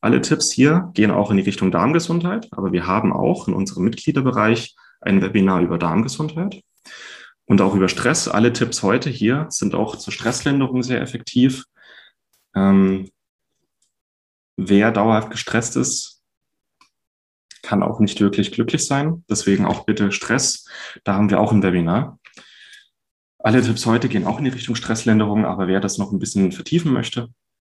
[0.00, 3.84] Alle Tipps hier gehen auch in die Richtung Darmgesundheit, aber wir haben auch in unserem
[3.84, 6.62] Mitgliederbereich ein Webinar über Darmgesundheit
[7.46, 8.28] und auch über Stress.
[8.28, 11.64] Alle Tipps heute hier sind auch zur Stresslinderung sehr effektiv.
[12.54, 13.10] Ähm,
[14.56, 16.17] wer dauerhaft gestresst ist,
[17.62, 19.24] kann auch nicht wirklich glücklich sein.
[19.28, 20.66] Deswegen auch bitte Stress.
[21.04, 22.18] Da haben wir auch ein Webinar.
[23.38, 26.50] Alle Tipps heute gehen auch in die Richtung Stresslinderung, aber wer das noch ein bisschen
[26.52, 27.28] vertiefen möchte,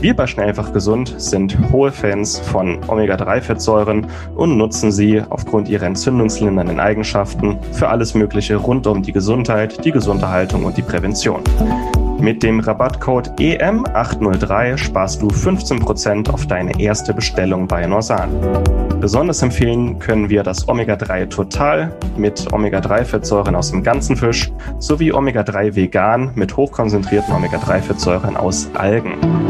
[0.00, 6.80] Wir bei Schnellfach Gesund sind hohe Fans von Omega-3-Fettsäuren und nutzen sie aufgrund ihrer entzündungslindernden
[6.80, 11.42] Eigenschaften für alles Mögliche rund um die Gesundheit, die Gesunderhaltung und die Prävention.
[12.18, 18.30] Mit dem Rabattcode EM803 sparst du 15% auf deine erste Bestellung bei Norsan.
[19.02, 25.74] Besonders empfehlen können wir das Omega-3 Total mit Omega-3-Fettsäuren aus dem ganzen Fisch sowie Omega-3
[25.74, 29.49] Vegan mit hochkonzentrierten Omega-3-Fettsäuren aus Algen.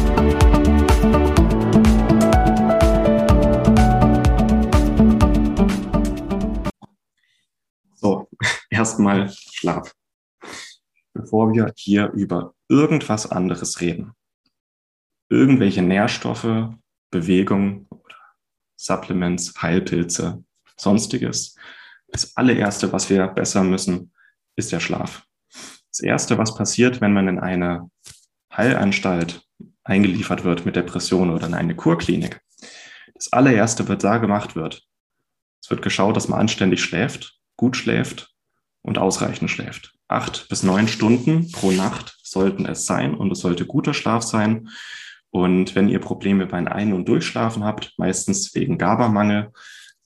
[8.81, 9.93] Erstmal Schlaf.
[11.13, 14.13] Bevor wir hier über irgendwas anderes reden,
[15.29, 16.73] irgendwelche Nährstoffe
[17.11, 17.87] Bewegung
[18.77, 20.43] Supplements, Heilpilze,
[20.75, 21.55] sonstiges.
[22.07, 24.11] Das allererste, was wir bessern müssen,
[24.55, 25.27] ist der Schlaf.
[25.91, 27.91] Das erste, was passiert, wenn man in eine
[28.51, 29.47] Heilanstalt
[29.83, 32.41] eingeliefert wird mit Depression oder in eine Kurklinik,
[33.13, 34.87] das allererste, was da gemacht wird,
[35.61, 38.31] es wird geschaut, dass man anständig schläft, gut schläft
[38.81, 39.93] und ausreichend schläft.
[40.07, 44.69] Acht bis neun Stunden pro Nacht sollten es sein und es sollte guter Schlaf sein.
[45.29, 49.51] Und wenn ihr Probleme beim Ein- und Durchschlafen habt, meistens wegen GABA-Mangel,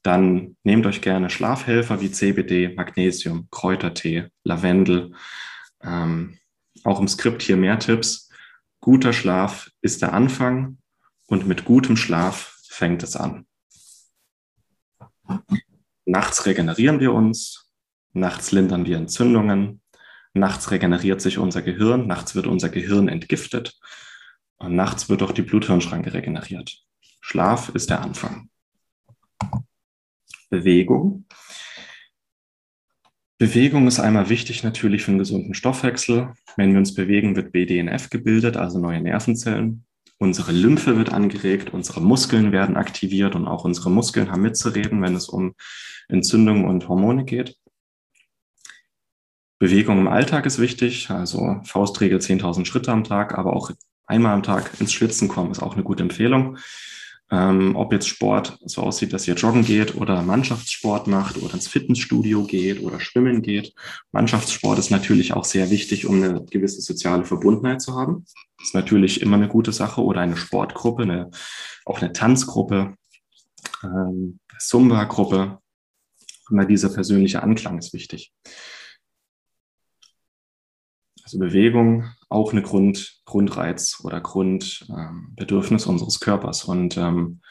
[0.03, 5.13] dann nehmt euch gerne Schlafhelfer wie CBD, Magnesium, Kräutertee, Lavendel.
[5.82, 6.38] Ähm,
[6.84, 8.30] auch im Skript hier mehr Tipps.
[8.82, 10.78] Guter Schlaf ist der Anfang
[11.26, 13.47] und mit gutem Schlaf fängt es an.
[16.05, 17.64] Nachts regenerieren wir uns.
[18.16, 19.82] Nachts lindern wir Entzündungen.
[20.34, 22.07] Nachts regeneriert sich unser Gehirn.
[22.07, 23.78] Nachts wird unser Gehirn entgiftet.
[24.55, 26.82] Und nachts wird auch die Bluthirnschranke regeneriert.
[27.20, 28.49] Schlaf ist der Anfang.
[30.49, 31.26] Bewegung.
[33.38, 36.32] Bewegung ist einmal wichtig natürlich für einen gesunden Stoffwechsel.
[36.55, 39.84] Wenn wir uns bewegen, wird BDNF gebildet, also neue Nervenzellen.
[40.20, 45.16] Unsere Lymphe wird angeregt, unsere Muskeln werden aktiviert und auch unsere Muskeln haben mitzureden, wenn
[45.16, 45.53] es um
[46.07, 47.57] Entzündung und Hormone geht.
[49.60, 53.72] Bewegung im Alltag ist wichtig, also Faustregel 10.000 Schritte am Tag, aber auch
[54.06, 56.58] einmal am Tag ins Schwitzen kommen ist auch eine gute Empfehlung.
[57.32, 61.68] Ähm, ob jetzt Sport so aussieht, dass ihr joggen geht oder Mannschaftssport macht oder ins
[61.68, 63.74] Fitnessstudio geht oder schwimmen geht.
[64.12, 68.26] Mannschaftssport ist natürlich auch sehr wichtig, um eine gewisse soziale Verbundenheit zu haben.
[68.62, 71.32] Ist natürlich immer eine gute Sache oder eine Sportgruppe, eine,
[71.86, 72.95] auch eine Tanzgruppe,
[73.84, 75.58] ähm, Zumba-Gruppe.
[76.51, 78.34] Immer dieser persönliche Anklang ist wichtig.
[81.26, 86.65] Also Bewegung auch eine Grund, Grundreiz oder Grundbedürfnis ähm, unseres Körpers.
[86.65, 87.41] Und ähm,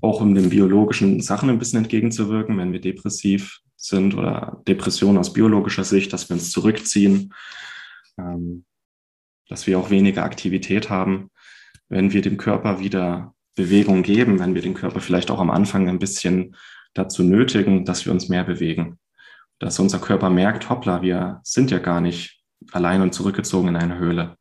[0.00, 5.34] auch um den biologischen Sachen ein bisschen entgegenzuwirken, wenn wir depressiv sind oder Depression aus
[5.34, 7.34] biologischer Sicht, dass wir uns zurückziehen,
[8.18, 8.64] ähm,
[9.46, 11.30] dass wir auch weniger Aktivität haben.
[11.90, 15.86] Wenn wir dem Körper wieder Bewegung geben, wenn wir den Körper vielleicht auch am Anfang
[15.88, 16.56] ein bisschen
[16.94, 18.98] dazu nötigen, dass wir uns mehr bewegen,
[19.58, 22.37] dass unser Körper merkt, hoppla, wir sind ja gar nicht
[22.72, 24.36] allein und zurückgezogen in eine Höhle.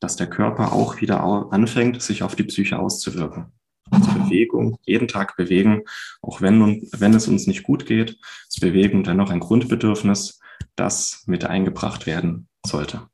[0.00, 3.52] Dass der Körper auch wieder anfängt, sich auf die Psyche auszuwirken.
[3.90, 5.82] Also Bewegung, jeden Tag bewegen,
[6.22, 8.18] auch wenn, wenn es uns nicht gut geht,
[8.48, 10.40] ist Bewegung dennoch ein Grundbedürfnis,
[10.76, 13.08] das mit eingebracht werden sollte.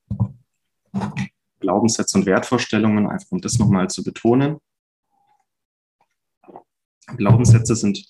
[1.61, 4.59] Glaubenssätze und Wertvorstellungen, einfach um das nochmal zu betonen.
[7.17, 8.05] Glaubenssätze sind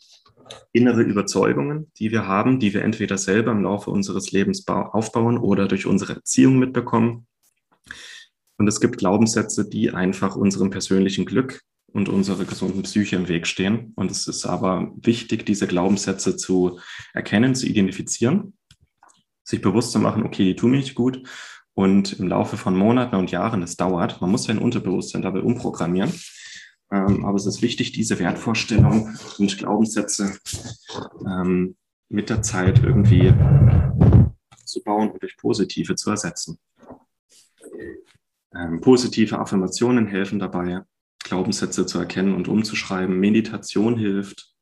[0.72, 5.68] innere Überzeugungen, die wir haben, die wir entweder selber im Laufe unseres Lebens aufbauen oder
[5.68, 7.26] durch unsere Erziehung mitbekommen.
[8.58, 11.60] Und es gibt Glaubenssätze, die einfach unserem persönlichen Glück
[11.92, 13.92] und unserer gesunden Psyche im Weg stehen.
[13.96, 16.78] Und es ist aber wichtig, diese Glaubenssätze zu
[17.12, 18.54] erkennen, zu identifizieren,
[19.44, 21.22] sich bewusst zu machen, okay, die tun mich gut.
[21.74, 26.12] Und im Laufe von Monaten und Jahren, das dauert, man muss sein Unterbewusstsein dabei umprogrammieren.
[26.90, 30.38] Ähm, aber es ist wichtig, diese Wertvorstellungen und Glaubenssätze
[31.26, 31.76] ähm,
[32.08, 33.34] mit der Zeit irgendwie
[34.64, 36.58] zu bauen und durch positive zu ersetzen.
[38.54, 40.82] Ähm, positive Affirmationen helfen dabei,
[41.24, 43.18] Glaubenssätze zu erkennen und umzuschreiben.
[43.18, 44.52] Meditation hilft.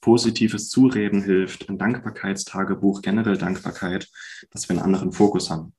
[0.00, 1.68] Positives Zureden hilft.
[1.68, 4.08] Ein Dankbarkeitstagebuch, generell Dankbarkeit,
[4.50, 5.74] dass wir einen anderen Fokus haben.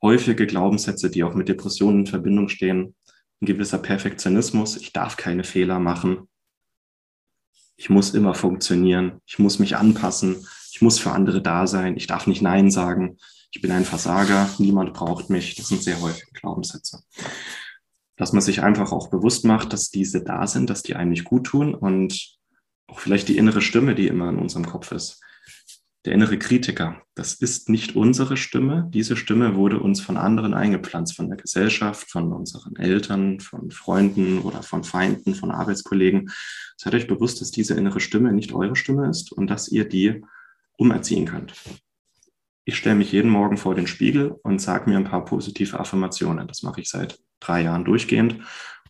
[0.00, 2.94] Häufige Glaubenssätze, die auch mit Depressionen in Verbindung stehen,
[3.40, 4.76] ein gewisser Perfektionismus.
[4.76, 6.28] Ich darf keine Fehler machen.
[7.76, 9.20] Ich muss immer funktionieren.
[9.26, 10.46] Ich muss mich anpassen.
[10.72, 11.96] Ich muss für andere da sein.
[11.96, 13.18] Ich darf nicht Nein sagen.
[13.52, 14.48] Ich bin ein Versager.
[14.58, 15.54] Niemand braucht mich.
[15.54, 17.02] Das sind sehr häufige Glaubenssätze.
[18.16, 21.24] Dass man sich einfach auch bewusst macht, dass diese da sind, dass die einem nicht
[21.24, 22.36] gut tun und
[22.88, 25.20] auch vielleicht die innere Stimme, die immer in unserem Kopf ist,
[26.08, 27.02] der innere Kritiker.
[27.14, 28.88] Das ist nicht unsere Stimme.
[28.94, 34.38] Diese Stimme wurde uns von anderen eingepflanzt, von der Gesellschaft, von unseren Eltern, von Freunden
[34.38, 36.30] oder von Feinden, von Arbeitskollegen.
[36.78, 40.22] Seid euch bewusst, dass diese innere Stimme nicht eure Stimme ist und dass ihr die
[40.78, 41.52] umerziehen könnt.
[42.64, 46.48] Ich stelle mich jeden Morgen vor den Spiegel und sage mir ein paar positive Affirmationen.
[46.48, 48.38] Das mache ich seit drei Jahren durchgehend.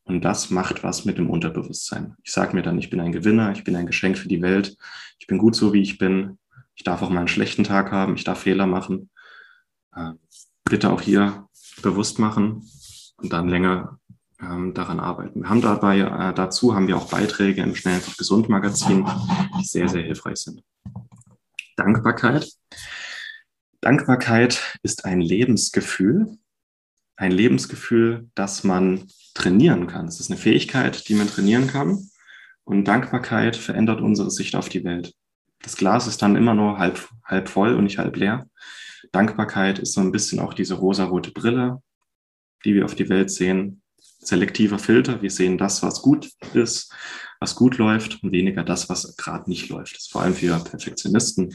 [0.04, 2.14] Und das macht was mit dem Unterbewusstsein.
[2.22, 4.76] Ich sage mir dann, ich bin ein Gewinner, ich bin ein Geschenk für die Welt,
[5.18, 6.38] ich bin gut so, wie ich bin,
[6.78, 9.10] ich darf auch mal einen schlechten Tag haben, ich darf Fehler machen.
[9.94, 10.12] Äh,
[10.64, 11.48] bitte auch hier
[11.82, 12.70] bewusst machen
[13.16, 13.98] und dann länger
[14.40, 15.42] ähm, daran arbeiten.
[15.42, 19.04] Wir haben dabei, äh, dazu haben wir auch Beiträge im Schnell einfach gesund Magazin,
[19.58, 20.62] die sehr, sehr hilfreich sind.
[21.74, 22.48] Dankbarkeit.
[23.80, 26.38] Dankbarkeit ist ein Lebensgefühl,
[27.16, 30.06] ein Lebensgefühl, das man trainieren kann.
[30.06, 32.08] Es ist eine Fähigkeit, die man trainieren kann.
[32.62, 35.14] Und Dankbarkeit verändert unsere Sicht auf die Welt
[35.62, 38.48] das Glas ist dann immer nur halb, halb voll und nicht halb leer.
[39.12, 41.82] Dankbarkeit ist so ein bisschen auch diese rosarote Brille,
[42.64, 43.82] die wir auf die Welt sehen.
[44.20, 45.22] Selektiver Filter.
[45.22, 46.92] Wir sehen das, was gut ist,
[47.40, 49.94] was gut läuft und weniger das, was gerade nicht läuft.
[49.94, 51.54] Das ist vor allem für Perfektionisten,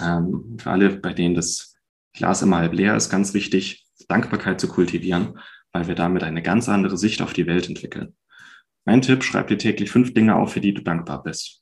[0.00, 1.76] ähm, für alle, bei denen das
[2.12, 5.38] Glas immer halb leer ist, ganz wichtig, Dankbarkeit zu kultivieren,
[5.72, 8.16] weil wir damit eine ganz andere Sicht auf die Welt entwickeln.
[8.84, 11.59] Mein Tipp, schreib dir täglich fünf Dinge auf, für die du dankbar bist.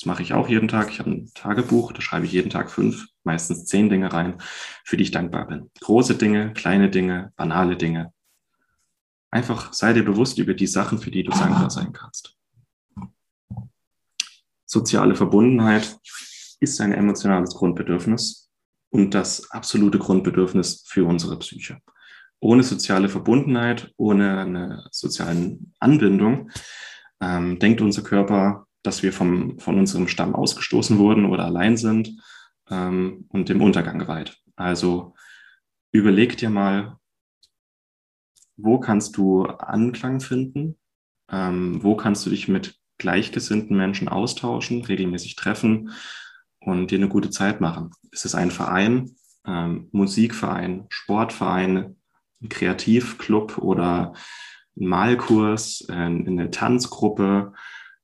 [0.00, 0.88] Das mache ich auch jeden Tag.
[0.88, 4.38] Ich habe ein Tagebuch, da schreibe ich jeden Tag fünf, meistens zehn Dinge rein,
[4.82, 5.70] für die ich dankbar bin.
[5.78, 8.10] Große Dinge, kleine Dinge, banale Dinge.
[9.30, 12.34] Einfach sei dir bewusst über die Sachen, für die du dankbar sein kannst.
[14.64, 15.98] Soziale Verbundenheit
[16.60, 18.48] ist ein emotionales Grundbedürfnis.
[18.88, 21.78] und das absolute Grundbedürfnis für unsere Psyche.
[22.40, 26.50] Ohne soziale Verbundenheit, ohne eine soziale Anbindung,
[27.20, 32.20] ähm, denkt unser Körper, dass wir vom, von unserem Stamm ausgestoßen wurden oder allein sind
[32.70, 34.38] ähm, und dem Untergang geweiht.
[34.56, 35.14] Also
[35.92, 36.96] überleg dir mal,
[38.56, 40.78] wo kannst du Anklang finden?
[41.30, 45.90] Ähm, wo kannst du dich mit gleichgesinnten Menschen austauschen, regelmäßig treffen
[46.60, 47.90] und dir eine gute Zeit machen?
[48.10, 49.14] Ist es ein Verein,
[49.46, 51.96] ähm, Musikverein, Sportverein,
[52.42, 54.12] ein Kreativclub oder
[54.76, 57.54] ein Malkurs, äh, eine Tanzgruppe,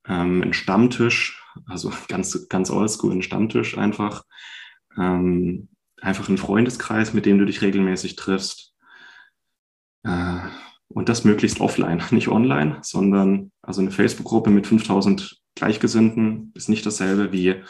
[0.09, 4.25] ähm, ein Stammtisch, also ganz, ganz oldschool ein Stammtisch einfach,
[4.97, 5.69] ähm,
[6.01, 8.75] einfach ein Freundeskreis, mit dem du dich regelmäßig triffst.
[10.05, 10.39] Äh,
[10.89, 16.85] und das möglichst offline, nicht online, sondern also eine Facebook-Gruppe mit 5000 Gleichgesinnten ist nicht
[16.85, 17.63] dasselbe wie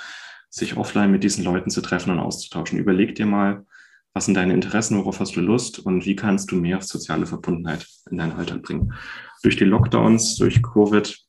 [0.50, 2.78] sich offline mit diesen Leuten zu treffen und auszutauschen.
[2.78, 3.64] Überleg dir mal,
[4.12, 7.86] was sind deine Interessen, worauf hast du Lust und wie kannst du mehr soziale Verbundenheit
[8.10, 8.94] in deinen Alltag bringen.
[9.42, 11.25] Durch die Lockdowns, durch Covid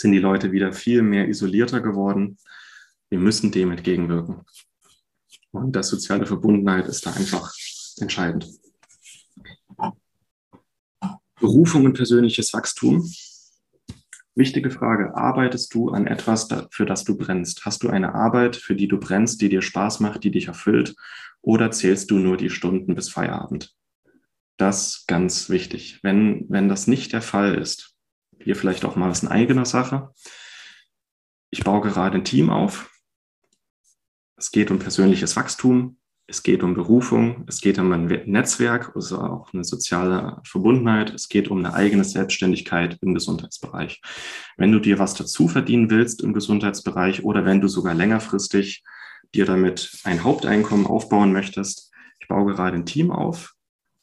[0.00, 2.38] sind die Leute wieder viel mehr isolierter geworden.
[3.10, 4.42] Wir müssen dem entgegenwirken.
[5.52, 7.52] Und das soziale Verbundenheit ist da einfach
[7.98, 8.48] entscheidend.
[11.38, 13.10] Berufung und persönliches Wachstum.
[14.34, 17.66] Wichtige Frage, arbeitest du an etwas, für das du brennst?
[17.66, 20.94] Hast du eine Arbeit, für die du brennst, die dir Spaß macht, die dich erfüllt?
[21.42, 23.74] Oder zählst du nur die Stunden bis Feierabend?
[24.56, 25.98] Das ganz wichtig.
[26.02, 27.96] Wenn, wenn das nicht der Fall ist,
[28.42, 30.12] hier vielleicht auch mal was in eigener Sache.
[31.50, 32.90] Ich baue gerade ein Team auf.
[34.36, 35.98] Es geht um persönliches Wachstum.
[36.30, 41.28] Es geht um Berufung, es geht um ein Netzwerk, also auch eine soziale Verbundenheit, es
[41.28, 44.00] geht um eine eigene Selbstständigkeit im Gesundheitsbereich.
[44.56, 48.84] Wenn du dir was dazu verdienen willst im Gesundheitsbereich oder wenn du sogar längerfristig
[49.34, 53.54] dir damit ein Haupteinkommen aufbauen möchtest, ich baue gerade ein Team auf.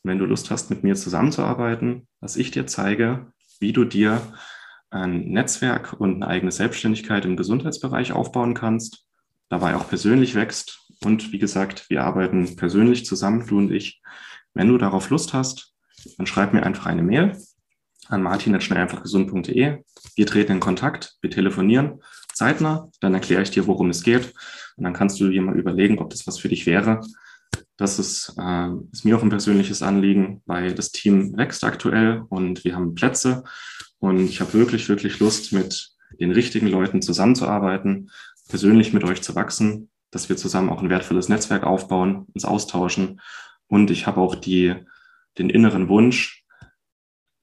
[0.04, 4.22] Wenn du Lust hast, mit mir zusammenzuarbeiten, dass ich dir zeige, wie du dir
[4.90, 9.06] ein Netzwerk und eine eigene Selbstständigkeit im Gesundheitsbereich aufbauen kannst,
[9.50, 10.80] dabei auch persönlich wächst.
[11.04, 14.02] Und wie gesagt, wir arbeiten persönlich zusammen, du und ich.
[14.54, 15.74] Wenn du darauf Lust hast,
[16.18, 17.38] dann schreib mir einfach eine Mail
[18.08, 19.84] an martin.schnelleinfachgesund.de.
[20.16, 22.00] Wir treten in Kontakt, wir telefonieren
[22.38, 24.34] zeitnah, dann erkläre ich dir, worum es geht.
[24.78, 27.02] Und dann kannst du dir mal überlegen, ob das was für dich wäre.
[27.78, 32.64] Das ist, äh, ist mir auch ein persönliches Anliegen, weil das Team wächst aktuell und
[32.64, 33.44] wir haben Plätze.
[34.00, 38.10] Und ich habe wirklich, wirklich Lust, mit den richtigen Leuten zusammenzuarbeiten,
[38.50, 43.22] persönlich mit euch zu wachsen, dass wir zusammen auch ein wertvolles Netzwerk aufbauen, uns austauschen.
[43.68, 44.74] Und ich habe auch die,
[45.38, 46.46] den inneren Wunsch,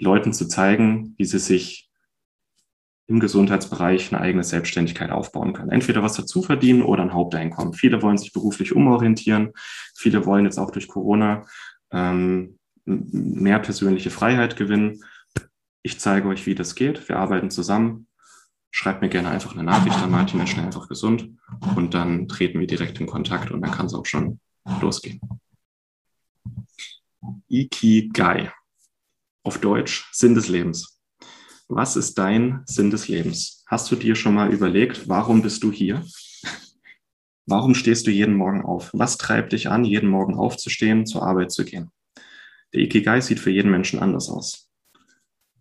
[0.01, 1.91] Leuten zu zeigen, wie sie sich
[3.07, 5.71] im Gesundheitsbereich eine eigene Selbstständigkeit aufbauen können.
[5.71, 7.75] Entweder was dazu verdienen oder ein Haupteinkommen.
[7.75, 9.53] Viele wollen sich beruflich umorientieren.
[9.95, 11.45] Viele wollen jetzt auch durch Corona
[11.93, 15.03] ähm, mehr persönliche Freiheit gewinnen.
[15.83, 17.09] Ich zeige euch, wie das geht.
[17.09, 18.07] Wir arbeiten zusammen.
[18.71, 21.31] Schreibt mir gerne einfach eine Nachricht an Martin, schnell einfach gesund.
[21.77, 24.41] Und dann treten wir direkt in Kontakt und dann kann es auch schon
[24.81, 25.21] losgehen.
[27.49, 28.51] Ikigai.
[29.43, 30.94] Auf Deutsch Sinn des Lebens.
[31.69, 33.65] Was ist dein Sinn des Lebens?
[33.67, 36.05] Hast du dir schon mal überlegt, warum bist du hier?
[37.47, 38.91] Warum stehst du jeden Morgen auf?
[38.95, 41.91] Was treibt dich an, jeden Morgen aufzustehen, zur Arbeit zu gehen?
[42.73, 44.71] Der Ikigai sieht für jeden Menschen anders aus.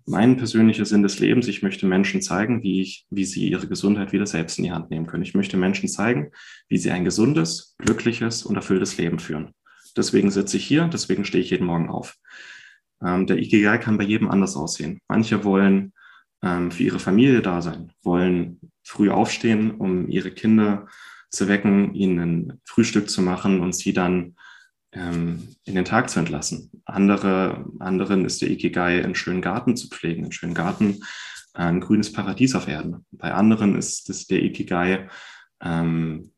[0.05, 4.11] Mein persönlicher Sinn des Lebens, ich möchte Menschen zeigen, wie, ich, wie sie ihre Gesundheit
[4.13, 5.23] wieder selbst in die Hand nehmen können.
[5.23, 6.31] Ich möchte Menschen zeigen,
[6.67, 9.53] wie sie ein gesundes, glückliches und erfülltes Leben führen.
[9.95, 12.17] Deswegen sitze ich hier, deswegen stehe ich jeden Morgen auf.
[13.03, 14.99] Ähm, der Ikigai kann bei jedem anders aussehen.
[15.07, 15.93] Manche wollen
[16.41, 20.87] ähm, für ihre Familie da sein, wollen früh aufstehen, um ihre Kinder
[21.29, 24.35] zu wecken, ihnen ein Frühstück zu machen und sie dann
[24.91, 26.69] ähm, in den Tag zu entlassen.
[26.85, 30.99] Andere, anderen ist der Ikigai, einen schönen Garten zu pflegen, einen schönen Garten,
[31.53, 33.05] ein grünes Paradies auf Erden.
[33.11, 35.07] Bei anderen ist es der Ikigai,
[35.61, 36.32] ähm,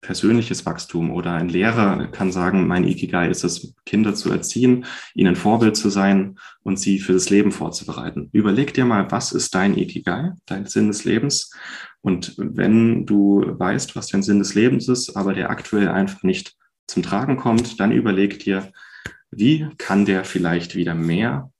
[0.00, 4.84] persönliches Wachstum oder ein Lehrer kann sagen, mein Ikigai ist es, Kinder zu erziehen,
[5.14, 8.28] ihnen Vorbild zu sein und sie für das Leben vorzubereiten.
[8.32, 11.52] Überleg dir mal, was ist dein Ikigai, dein Sinn des Lebens?
[12.00, 16.56] Und wenn du weißt, was dein Sinn des Lebens ist, aber der aktuell einfach nicht
[16.86, 18.72] zum Tragen kommt, dann überleg dir,
[19.30, 21.52] wie kann der vielleicht wieder mehr,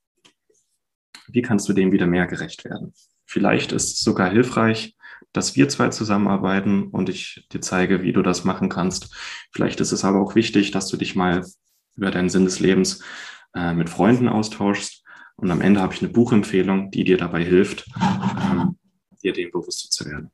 [1.26, 2.94] wie kannst du dem wieder mehr gerecht werden?
[3.26, 4.96] Vielleicht ist es sogar hilfreich,
[5.32, 9.14] dass wir zwei zusammenarbeiten und ich dir zeige, wie du das machen kannst.
[9.52, 11.44] Vielleicht ist es aber auch wichtig, dass du dich mal
[11.96, 13.02] über deinen Sinn des Lebens
[13.54, 15.04] äh, mit Freunden austauschst.
[15.36, 18.76] Und am Ende habe ich eine Buchempfehlung, die dir dabei hilft, ähm,
[19.22, 20.30] dir dem bewusst zu werden.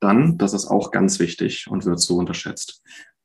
[0.00, 2.82] Dann, das ist auch ganz wichtig und wird so unterschätzt,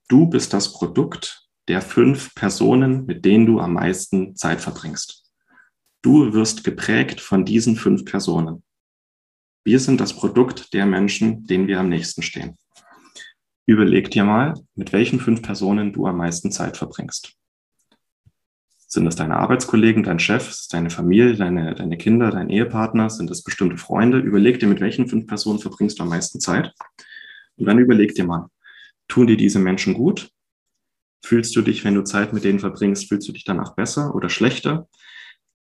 [0.08, 5.32] Du bist das Produkt der fünf Personen, mit denen du am meisten Zeit verbringst.
[6.04, 8.64] Du wirst geprägt von diesen fünf Personen.
[9.68, 12.56] Wir sind das Produkt der Menschen, denen wir am nächsten stehen.
[13.66, 17.34] Überleg dir mal, mit welchen fünf Personen du am meisten Zeit verbringst.
[18.88, 23.10] Sind es deine Arbeitskollegen, dein Chef, deine Familie, deine, deine Kinder, dein Ehepartner?
[23.10, 24.20] Sind es bestimmte Freunde?
[24.20, 26.72] Überleg dir, mit welchen fünf Personen verbringst du am meisten Zeit.
[27.56, 28.50] Und dann überleg dir mal,
[29.08, 30.30] tun dir diese Menschen gut?
[31.24, 34.30] Fühlst du dich, wenn du Zeit mit denen verbringst, fühlst du dich danach besser oder
[34.30, 34.88] schlechter?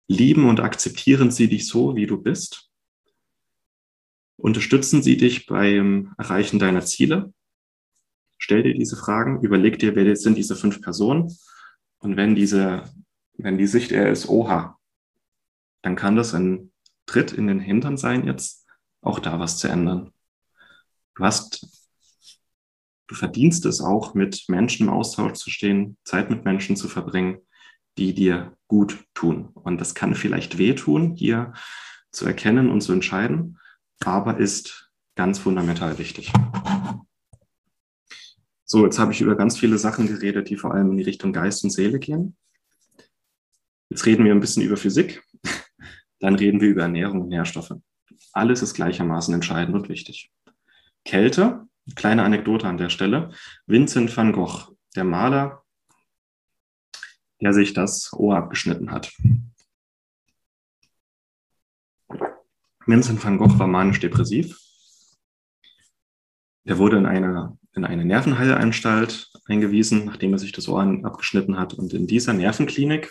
[0.09, 2.71] Lieben und akzeptieren sie dich so, wie du bist?
[4.45, 7.33] Unterstützen sie dich beim Erreichen deiner Ziele?
[8.37, 11.35] Stell dir diese Fragen, überleg dir, wer sind diese fünf Personen?
[12.01, 12.83] Und wenn diese,
[13.39, 14.79] wenn die Sicht eher ist, oha,
[15.81, 16.73] dann kann das ein
[17.07, 18.67] Tritt in den Hintern sein, jetzt
[19.01, 20.13] auch da was zu ändern.
[21.15, 21.67] Du hast,
[23.07, 27.39] du verdienst es auch, mit Menschen im Austausch zu stehen, Zeit mit Menschen zu verbringen,
[27.97, 29.49] die dir gut tun.
[29.55, 31.55] Und das kann vielleicht wehtun, hier
[32.11, 33.59] zu erkennen und zu entscheiden,
[34.05, 36.33] aber ist ganz fundamental wichtig.
[38.65, 41.33] So, jetzt habe ich über ganz viele Sachen geredet, die vor allem in die Richtung
[41.33, 42.37] Geist und Seele gehen.
[43.89, 45.23] Jetzt reden wir ein bisschen über Physik,
[46.19, 47.75] dann reden wir über Ernährung und Nährstoffe.
[48.33, 50.33] Alles ist gleichermaßen entscheidend und wichtig.
[51.05, 53.31] Kälte, kleine Anekdote an der Stelle.
[53.67, 55.63] Vincent van Gogh, der Maler,
[57.41, 59.13] der sich das Ohr abgeschnitten hat.
[62.87, 64.59] Vincent van Gogh war manisch-depressiv.
[66.65, 71.75] Er wurde in eine in eine Nervenheilanstalt eingewiesen, nachdem er sich das Ohr abgeschnitten hat.
[71.75, 73.11] Und in dieser Nervenklinik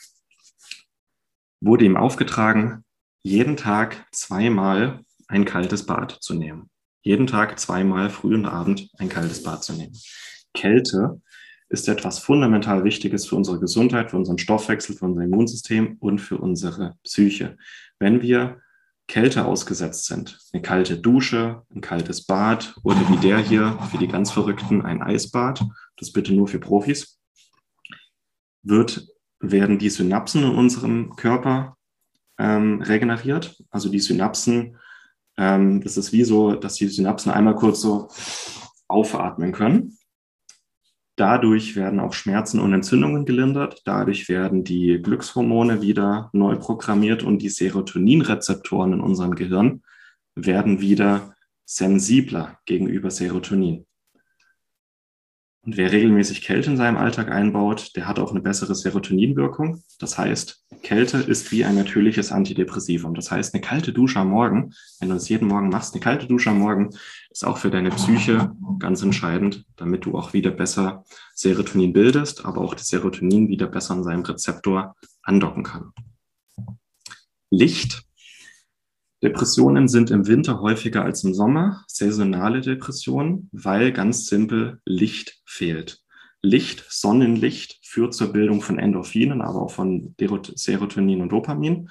[1.60, 2.84] wurde ihm aufgetragen,
[3.24, 6.70] jeden Tag zweimal ein kaltes Bad zu nehmen.
[7.02, 9.98] Jeden Tag zweimal früh und Abend ein kaltes Bad zu nehmen.
[10.54, 11.22] Kälte
[11.70, 16.38] ist etwas fundamental Wichtiges für unsere Gesundheit, für unseren Stoffwechsel, für unser Immunsystem und für
[16.38, 17.58] unsere Psyche.
[18.00, 18.62] Wenn wir
[19.08, 20.40] Kälte ausgesetzt sind.
[20.54, 25.02] Eine kalte Dusche, ein kaltes Bad oder wie der hier für die ganz Verrückten ein
[25.02, 25.64] Eisbad,
[25.98, 27.20] das bitte nur für Profis,
[28.64, 29.08] wird,
[29.40, 31.78] werden die Synapsen in unserem Körper
[32.38, 33.62] ähm, regeneriert.
[33.70, 34.78] Also die Synapsen,
[35.38, 38.10] ähm, das ist wie so, dass die Synapsen einmal kurz so
[38.88, 39.98] aufatmen können.
[41.16, 43.82] Dadurch werden auch Schmerzen und Entzündungen gelindert.
[43.86, 49.84] Dadurch werden die Glückshormone wieder neu programmiert und die Serotoninrezeptoren in unserem Gehirn
[50.36, 51.36] werden wieder
[51.66, 53.86] sensibler gegenüber Serotonin.
[55.66, 59.82] Und wer regelmäßig Kälte in seinem Alltag einbaut, der hat auch eine bessere Serotoninwirkung.
[59.98, 63.16] Das heißt, Kälte ist wie ein natürliches Antidepressivum.
[63.16, 66.28] Das heißt, eine kalte Dusche am Morgen, wenn du es jeden Morgen machst, eine kalte
[66.28, 66.90] Dusche am Morgen
[67.32, 72.60] ist auch für deine Psyche ganz entscheidend, damit du auch wieder besser Serotonin bildest, aber
[72.60, 75.94] auch das Serotonin wieder besser an seinem Rezeptor andocken kann.
[77.50, 78.04] Licht
[79.24, 86.02] Depressionen sind im Winter häufiger als im Sommer, saisonale Depressionen, weil ganz simpel Licht fehlt.
[86.42, 91.90] Licht, Sonnenlicht führt zur Bildung von Endorphinen, aber auch von Serotonin und Dopamin.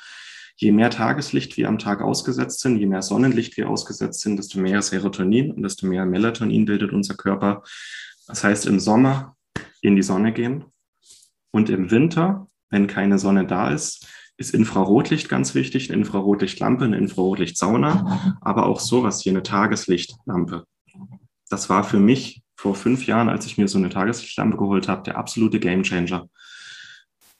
[0.57, 4.61] Je mehr Tageslicht wir am Tag ausgesetzt sind, je mehr Sonnenlicht wir ausgesetzt sind, desto
[4.61, 7.63] mehr Serotonin und desto mehr Melatonin bildet unser Körper.
[8.27, 9.39] Das heißt, im Sommer
[9.81, 10.67] in die Sonne gehen
[11.51, 14.07] und im Winter, wenn keine Sonne da ist,
[14.37, 20.65] ist Infrarotlicht ganz wichtig, eine Infrarotlichtlampe, eine Infrarotlichtsauna, aber auch sowas hier, eine Tageslichtlampe.
[21.49, 25.03] Das war für mich vor fünf Jahren, als ich mir so eine Tageslichtlampe geholt habe,
[25.03, 26.29] der absolute Gamechanger.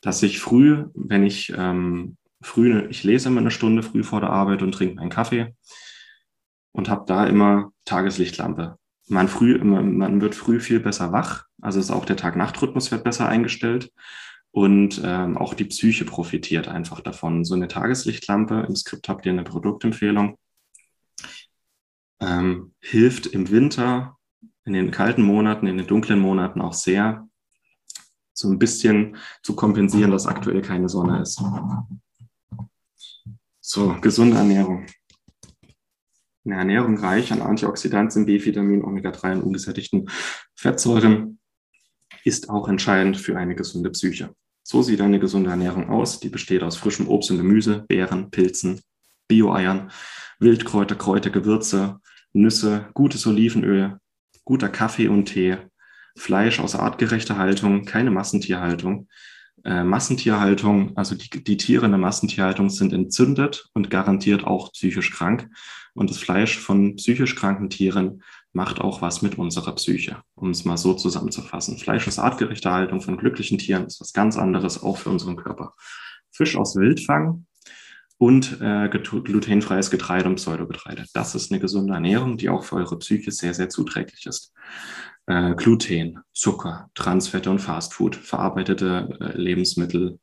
[0.01, 4.31] Dass ich früh, wenn ich ähm, früh, ich lese immer eine Stunde früh vor der
[4.31, 5.55] Arbeit und trinke meinen Kaffee
[6.73, 8.77] und habe da immer Tageslichtlampe.
[9.09, 13.29] Man, früh, man wird früh viel besser wach, also ist auch der Tag-Nacht-Rhythmus wird besser
[13.29, 13.93] eingestellt
[14.53, 17.45] und ähm, auch die Psyche profitiert einfach davon.
[17.45, 20.39] So eine Tageslichtlampe, im Skript habt ihr eine Produktempfehlung,
[22.21, 24.17] ähm, hilft im Winter,
[24.65, 27.27] in den kalten Monaten, in den dunklen Monaten auch sehr,
[28.35, 31.43] so ein bisschen zu kompensieren, dass aktuell keine Sonne ist.
[33.61, 34.87] So, gesunde Ernährung.
[36.45, 40.11] Eine Ernährung reich an Antioxidantien, B-Vitamin, Omega-3 und ungesättigten
[40.55, 41.39] Fettsäuren
[42.25, 44.35] ist auch entscheidend für eine gesunde Psyche.
[44.63, 46.21] So sieht eine gesunde Ernährung aus.
[46.21, 48.81] Die besteht aus frischem Obst und Gemüse, Beeren, Pilzen,
[49.29, 49.91] Bio-Eiern,
[50.39, 51.99] Wildkräuter, Kräuter, Gewürze,
[52.33, 53.99] Nüsse, gutes Olivenöl,
[54.45, 55.59] guter Kaffee und Tee,
[56.17, 59.09] Fleisch aus artgerechter Haltung, keine Massentierhaltung.
[59.65, 65.11] Äh, Massentierhaltung, also die, die Tiere in der Massentierhaltung sind entzündet und garantiert auch psychisch
[65.13, 65.49] krank.
[65.95, 68.23] Und das Fleisch von psychisch kranken Tieren
[68.53, 71.79] macht auch was mit unserer Psyche, um es mal so zusammenzufassen.
[71.79, 75.75] Fleisch ist artgerechte Haltung von glücklichen Tieren, ist was ganz anderes, auch für unseren Körper.
[76.31, 77.47] Fisch aus Wildfang
[78.19, 81.07] und äh, glutenfreies Getreide und Pseudogetreide.
[81.15, 84.53] Das ist eine gesunde Ernährung, die auch für eure Psyche sehr, sehr zuträglich ist.
[85.27, 90.19] Äh, Gluten, Zucker, Transfette und Fastfood, verarbeitete äh, Lebensmittel,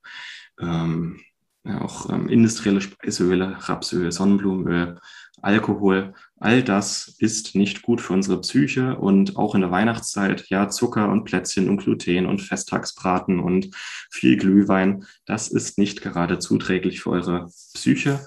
[0.60, 1.20] ähm,
[1.66, 5.00] auch ähm, industrielle Speiseöle, Rapsöl, Sonnenblumenöl,
[5.42, 10.70] Alkohol, all das ist nicht gut für unsere Psyche und auch in der Weihnachtszeit, ja,
[10.70, 13.70] Zucker und Plätzchen und Gluten und Festtagsbraten und
[14.12, 18.20] viel Glühwein, das ist nicht gerade zuträglich für eure Psyche.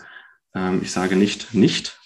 [0.54, 1.98] Ähm, ich sage nicht nicht,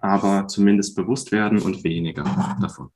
[0.00, 2.24] aber zumindest bewusst werden und weniger
[2.60, 2.90] davon.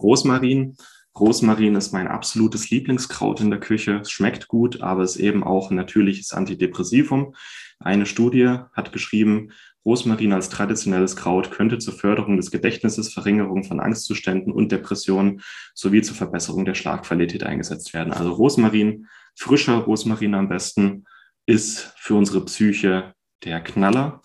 [0.00, 0.76] Rosmarin
[1.18, 4.00] Rosmarin ist mein absolutes Lieblingskraut in der Küche.
[4.02, 7.34] Es schmeckt gut, aber ist eben auch ein natürliches Antidepressivum.
[7.78, 9.50] Eine Studie hat geschrieben,
[9.84, 15.42] Rosmarin als traditionelles Kraut könnte zur Förderung des Gedächtnisses, Verringerung von Angstzuständen und Depressionen
[15.74, 18.12] sowie zur Verbesserung der Schlafqualität eingesetzt werden.
[18.12, 19.06] Also Rosmarin,
[19.36, 21.04] frischer Rosmarin am besten,
[21.46, 24.22] ist für unsere Psyche der Knaller.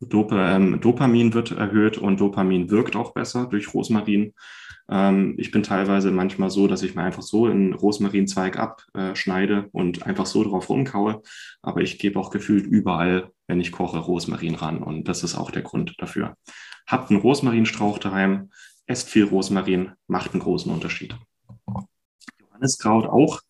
[0.00, 4.34] Dop ähm, Dopamin wird erhöht und Dopamin wirkt auch besser durch Rosmarin.
[4.88, 10.06] Ähm, ich bin teilweise manchmal so, dass ich mir einfach so einen Rosmarinzweig abschneide und
[10.06, 11.22] einfach so drauf rumkaue.
[11.62, 14.82] Aber ich gebe auch gefühlt überall, wenn ich koche, Rosmarin ran.
[14.82, 16.36] Und das ist auch der Grund dafür.
[16.86, 18.50] Habt einen Rosmarinstrauch daheim,
[18.86, 21.16] esst viel Rosmarin, macht einen großen Unterschied.
[22.38, 23.40] Johanniskraut auch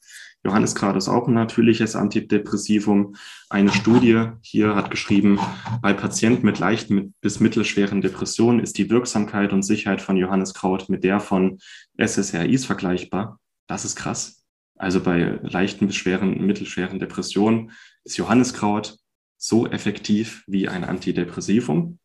[0.47, 3.17] Johanniskraut ist auch ein natürliches Antidepressivum.
[3.51, 5.41] Eine Studie hier hat geschrieben,
[5.83, 11.03] bei Patienten mit leichten bis mittelschweren Depressionen ist die Wirksamkeit und Sicherheit von Johanniskraut mit
[11.03, 11.59] der von
[11.99, 13.41] SSRIs vergleichbar.
[13.67, 14.45] Das ist krass.
[14.77, 17.73] Also bei leichten bis schweren, mittelschweren Depressionen
[18.05, 18.99] ist Johanniskraut
[19.37, 21.99] so effektiv wie ein Antidepressivum.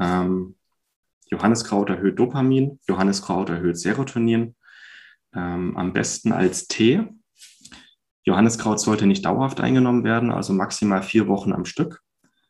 [0.00, 0.56] Ähm,
[1.30, 4.56] Johanniskraut erhöht Dopamin, Johanniskraut erhöht Serotonin.
[5.32, 7.06] Ähm, am besten als Tee
[8.24, 12.02] Johanniskraut sollte nicht dauerhaft eingenommen werden, also maximal vier Wochen am Stück.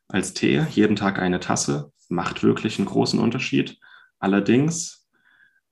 [0.09, 3.79] Als Tee jeden Tag eine Tasse macht wirklich einen großen Unterschied.
[4.19, 5.09] Allerdings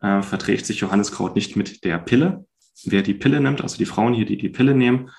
[0.00, 2.46] äh, verträgt sich Johanniskraut nicht mit der Pille.
[2.84, 5.10] Wer die Pille nimmt, also die Frauen hier, die die Pille nehmen,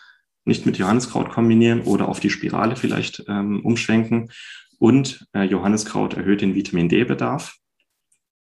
[0.43, 4.31] nicht mit Johanniskraut kombinieren oder auf die Spirale vielleicht ähm, umschwenken.
[4.79, 7.60] Und äh, Johanniskraut erhöht den Vitamin D-Bedarf.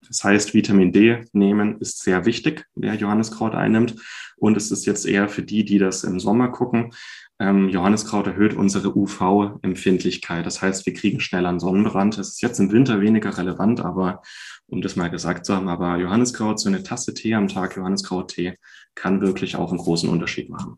[0.07, 3.95] Das heißt, Vitamin D nehmen ist sehr wichtig, wer Johanniskraut einnimmt.
[4.37, 6.93] Und es ist jetzt eher für die, die das im Sommer gucken.
[7.39, 10.45] Ähm, Johanniskraut erhöht unsere UV-Empfindlichkeit.
[10.45, 12.17] Das heißt, wir kriegen schneller einen Sonnenbrand.
[12.17, 14.21] Das ist jetzt im Winter weniger relevant, aber
[14.67, 18.57] um das mal gesagt zu haben, aber Johanniskraut, so eine Tasse Tee am Tag, Johanniskraut-Tee,
[18.95, 20.77] kann wirklich auch einen großen Unterschied machen.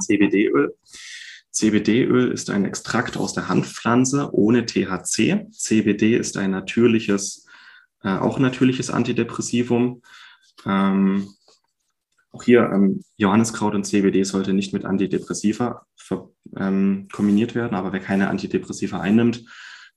[0.00, 0.74] CBD-Öl.
[1.52, 5.46] CBD-Öl ist ein Extrakt aus der Hanfpflanze ohne THC.
[5.50, 7.46] CBD ist ein natürliches
[8.02, 10.02] äh, auch natürliches Antidepressivum.
[10.66, 11.28] Ähm,
[12.32, 15.84] auch hier ähm, Johanniskraut und CBD sollte nicht mit Antidepressiva
[16.56, 19.44] ähm, kombiniert werden, aber wer keine Antidepressiva einnimmt,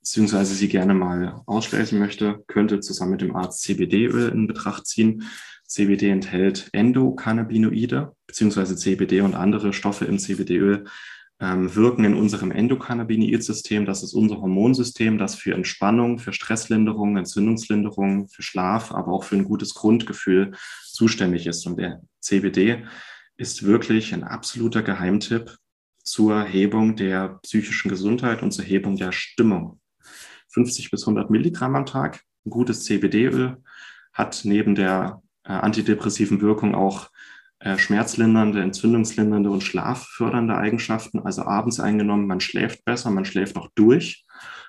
[0.00, 5.24] beziehungsweise sie gerne mal ausschließen möchte, könnte zusammen mit dem Arzt CBD-Öl in Betracht ziehen.
[5.66, 10.84] CBD enthält Endokannabinoide, beziehungsweise CBD und andere Stoffe im CBD-Öl
[11.40, 13.86] wirken in unserem Endokannabinoid-System.
[13.86, 19.36] Das ist unser Hormonsystem, das für Entspannung, für Stresslinderung, Entzündungslinderung, für Schlaf, aber auch für
[19.36, 20.52] ein gutes Grundgefühl
[20.84, 21.66] zuständig ist.
[21.66, 22.84] Und der CBD
[23.36, 25.56] ist wirklich ein absoluter Geheimtipp
[26.02, 29.80] zur Hebung der psychischen Gesundheit und zur Hebung der Stimmung.
[30.50, 32.22] 50 bis 100 Milligramm am Tag.
[32.46, 33.56] Ein gutes CBD-Öl
[34.12, 37.10] hat neben der äh, antidepressiven Wirkung auch
[37.78, 41.20] schmerzlindernde, entzündungslindernde und schlaffördernde Eigenschaften.
[41.20, 44.24] Also abends eingenommen, man schläft besser, man schläft auch durch.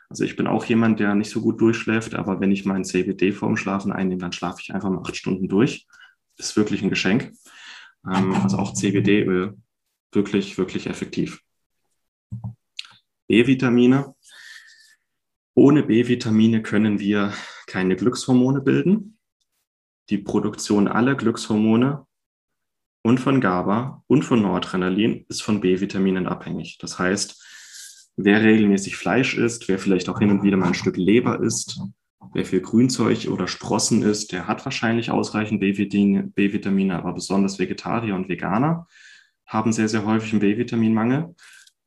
[0.10, 3.32] Also ich bin auch jemand, der nicht so gut durchschläft, aber wenn ich mein CBD
[3.32, 5.88] vorm Schlafen einnehme, dann schlafe ich einfach mal acht Stunden durch.
[6.38, 7.34] Ist wirklich ein Geschenk.
[8.08, 9.58] Ähm, also auch CBD-Öl
[10.14, 11.42] wirklich, wirklich effektiv.
[13.28, 14.16] B-Vitamine.
[15.54, 17.34] Ohne B-Vitamine können wir
[17.68, 19.18] keine Glückshormone bilden.
[20.10, 22.06] Die Produktion aller Glückshormone
[23.06, 26.80] und von GABA und von Noradrenalin ist von B-Vitaminen abhängig.
[26.80, 30.98] Das heißt, wer regelmäßig Fleisch isst, wer vielleicht auch hin und wieder mal ein Stück
[30.98, 31.80] Leber isst,
[32.34, 38.28] wer viel Grünzeug oder Sprossen isst, der hat wahrscheinlich ausreichend B-Vitamine, aber besonders Vegetarier und
[38.28, 38.88] Veganer
[39.46, 41.36] haben sehr, sehr häufig einen B-Vitaminmangel.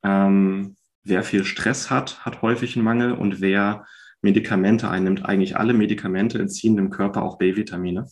[0.05, 3.87] Ähm, wer viel Stress hat, hat häufig einen Mangel und wer
[4.23, 8.07] Medikamente einnimmt, eigentlich alle Medikamente entziehen dem Körper auch B-Vitamine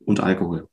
[0.00, 0.68] und Alkohol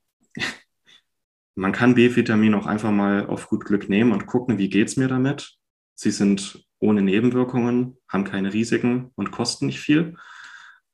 [1.58, 5.08] man kann B-Vitamin auch einfach mal auf gut Glück nehmen und gucken, wie geht's mir
[5.08, 5.58] damit.
[5.95, 10.16] Sie sind ohne Nebenwirkungen, haben keine Risiken und kosten nicht viel.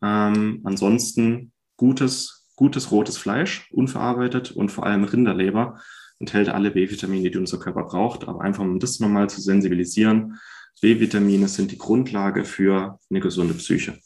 [0.01, 5.81] Ähm, ansonsten gutes, gutes rotes Fleisch, unverarbeitet und vor allem Rinderleber
[6.19, 8.25] enthält alle B-Vitamine, die unser Körper braucht.
[8.29, 10.39] Aber einfach um das nochmal zu sensibilisieren,
[10.81, 13.99] B-Vitamine sind die Grundlage für eine gesunde Psyche.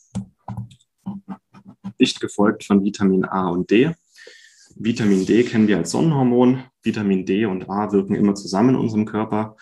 [2.00, 3.94] Dicht gefolgt von Vitamin A und D.
[4.80, 6.64] Vitamin D kennen wir als Sonnenhormon.
[6.84, 9.56] Vitamin D und A wirken immer zusammen in unserem Körper.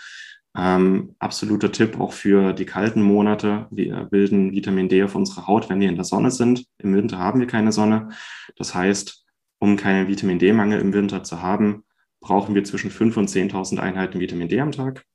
[0.58, 3.68] Ähm, absoluter Tipp auch für die kalten Monate.
[3.72, 6.66] Wir bilden Vitamin D auf unserer Haut, wenn wir in der Sonne sind.
[6.80, 8.10] Im Winter haben wir keine Sonne.
[8.58, 9.26] Das heißt,
[9.60, 11.84] um keinen Vitamin D-Mangel im Winter zu haben,
[12.20, 15.06] brauchen wir zwischen 5.000 und 10.000 Einheiten Vitamin D am Tag.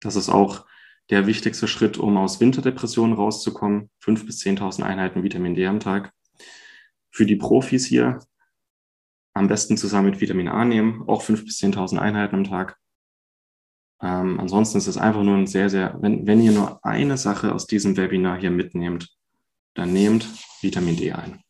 [0.00, 0.64] Das ist auch
[1.10, 3.90] der wichtigste Schritt, um aus Winterdepressionen rauszukommen.
[4.02, 6.12] 5.000 bis 10.000 Einheiten Vitamin D am Tag.
[7.10, 8.20] Für die Profis hier
[9.36, 12.78] am besten zusammen mit Vitamin A nehmen, auch 5.000 bis 10.000 Einheiten am Tag.
[14.00, 17.52] Ähm, ansonsten ist es einfach nur ein sehr, sehr, wenn, wenn ihr nur eine Sache
[17.54, 19.14] aus diesem Webinar hier mitnehmt,
[19.74, 20.26] dann nehmt
[20.62, 21.42] Vitamin D ein.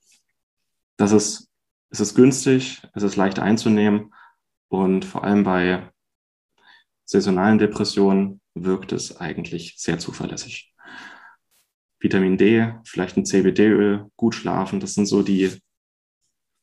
[0.97, 1.49] Das ist,
[1.91, 4.13] es ist günstig, es ist leicht einzunehmen
[4.67, 5.89] und vor allem bei
[7.05, 10.75] saisonalen Depressionen wirkt es eigentlich sehr zuverlässig.
[12.01, 15.61] Vitamin D, vielleicht ein CBD-Öl, gut schlafen, das sind so die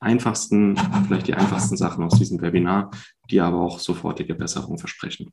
[0.03, 0.77] einfachsten,
[1.07, 2.91] vielleicht die einfachsten Sachen aus diesem Webinar,
[3.29, 5.31] die aber auch sofortige Besserung versprechen.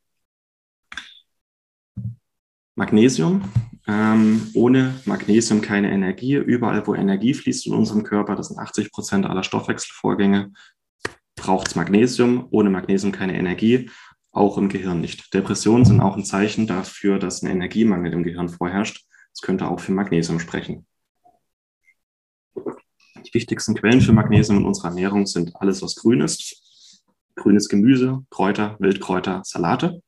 [2.80, 3.42] Magnesium.
[3.86, 6.34] Ähm, ohne Magnesium keine Energie.
[6.36, 10.52] Überall, wo Energie fließt in unserem Körper, das sind 80 Prozent aller Stoffwechselvorgänge,
[11.36, 12.46] braucht es Magnesium.
[12.50, 13.90] Ohne Magnesium keine Energie,
[14.32, 15.34] auch im Gehirn nicht.
[15.34, 19.04] Depressionen sind auch ein Zeichen dafür, dass ein Energiemangel im Gehirn vorherrscht.
[19.34, 20.86] Das könnte auch für Magnesium sprechen.
[23.26, 27.04] Die wichtigsten Quellen für Magnesium in unserer Ernährung sind alles, was grün ist.
[27.36, 30.02] Grünes Gemüse, Kräuter, Wildkräuter, Salate.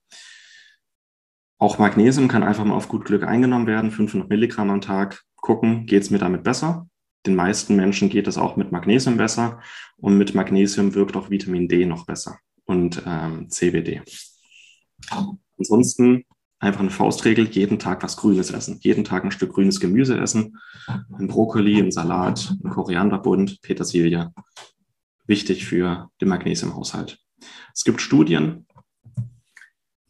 [1.58, 5.22] Auch Magnesium kann einfach mal auf gut Glück eingenommen werden, 500 Milligramm am Tag.
[5.36, 6.88] Gucken, geht es mir damit besser?
[7.24, 9.60] Den meisten Menschen geht es auch mit Magnesium besser
[9.96, 14.02] und mit Magnesium wirkt auch Vitamin D noch besser und ähm, CBD.
[15.56, 16.24] Ansonsten
[16.62, 20.58] einfach eine Faustregel, jeden Tag was Grünes essen, jeden Tag ein Stück grünes Gemüse essen,
[20.86, 24.32] ein Brokkoli, ein Salat, ein Korianderbund, Petersilie.
[25.26, 27.18] Wichtig für den Magnesiumhaushalt.
[27.74, 28.66] Es gibt Studien,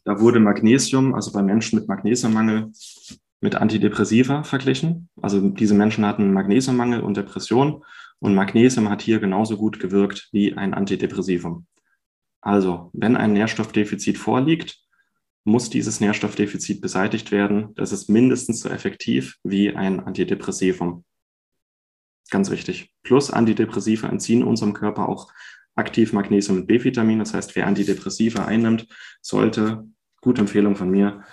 [0.03, 2.71] da wurde Magnesium, also bei Menschen mit Magnesiummangel,
[3.41, 5.09] mit Antidepressiva verglichen.
[5.21, 7.83] Also diese Menschen hatten Magnesiummangel und Depression
[8.19, 11.65] und Magnesium hat hier genauso gut gewirkt wie ein Antidepressivum.
[12.41, 14.82] Also, wenn ein Nährstoffdefizit vorliegt,
[15.43, 17.73] muss dieses Nährstoffdefizit beseitigt werden.
[17.75, 21.03] Das ist mindestens so effektiv wie ein Antidepressivum.
[22.29, 22.93] Ganz wichtig.
[23.03, 25.31] Plus Antidepressiva entziehen unserem Körper auch
[25.75, 27.19] aktiv Magnesium und B-Vitamin.
[27.19, 28.87] Das heißt, wer Antidepressiva einnimmt,
[29.21, 29.87] sollte,
[30.21, 31.23] gute Empfehlung von mir,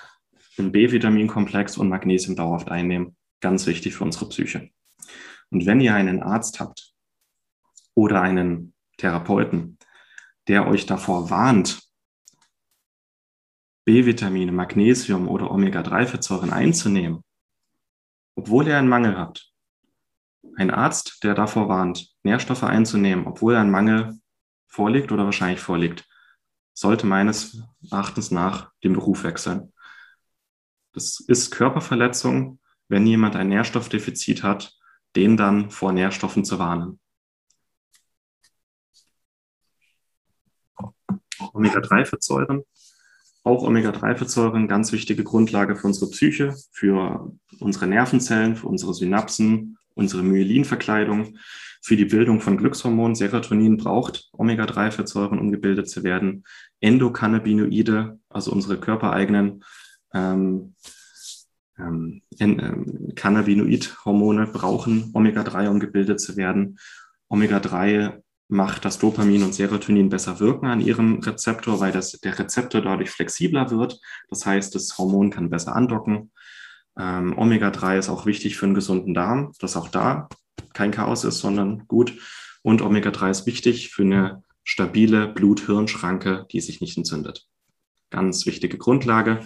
[0.58, 3.16] einen B-Vitaminkomplex und Magnesium dauerhaft einnehmen.
[3.40, 4.70] Ganz wichtig für unsere Psyche.
[5.50, 6.92] Und wenn ihr einen Arzt habt
[7.94, 9.78] oder einen Therapeuten,
[10.48, 11.89] der euch davor warnt,
[13.84, 17.24] B-Vitamine, Magnesium oder Omega-3-Fettsäuren einzunehmen,
[18.34, 19.52] obwohl ihr einen Mangel habt.
[20.56, 24.18] Ein Arzt, der davor warnt, Nährstoffe einzunehmen, obwohl ein Mangel
[24.66, 26.08] vorliegt oder wahrscheinlich vorliegt,
[26.72, 29.72] sollte meines Erachtens nach den Beruf wechseln.
[30.92, 32.58] Das ist Körperverletzung,
[32.88, 34.72] wenn jemand ein Nährstoffdefizit hat,
[35.16, 37.00] den dann vor Nährstoffen zu warnen.
[41.52, 42.64] Omega-3-Fettsäuren.
[43.42, 50.22] Auch Omega-3-Fettsäuren, ganz wichtige Grundlage für unsere Psyche, für unsere Nervenzellen, für unsere Synapsen, unsere
[50.22, 51.38] Myelinverkleidung
[51.82, 53.14] für die Bildung von Glückshormonen.
[53.14, 56.44] Serotonin braucht Omega-3-Fettsäuren, um gebildet zu werden.
[56.80, 59.64] Endokannabinoide, also unsere körpereigenen
[60.12, 60.74] ähm,
[61.78, 66.78] ähm, ähm, Cannabinoid-Hormone brauchen Omega-3, um gebildet zu werden.
[67.28, 72.82] Omega-3 macht das Dopamin und Serotonin besser wirken an ihrem Rezeptor, weil das, der Rezeptor
[72.82, 74.00] dadurch flexibler wird.
[74.28, 76.32] Das heißt, das Hormon kann besser andocken.
[76.98, 80.28] Ähm, Omega-3 ist auch wichtig für einen gesunden Darm, dass auch da
[80.72, 82.18] kein Chaos ist, sondern gut.
[82.62, 87.46] Und Omega-3 ist wichtig für eine stabile Blut-Hirn-Schranke, die sich nicht entzündet.
[88.10, 89.40] Ganz wichtige Grundlage.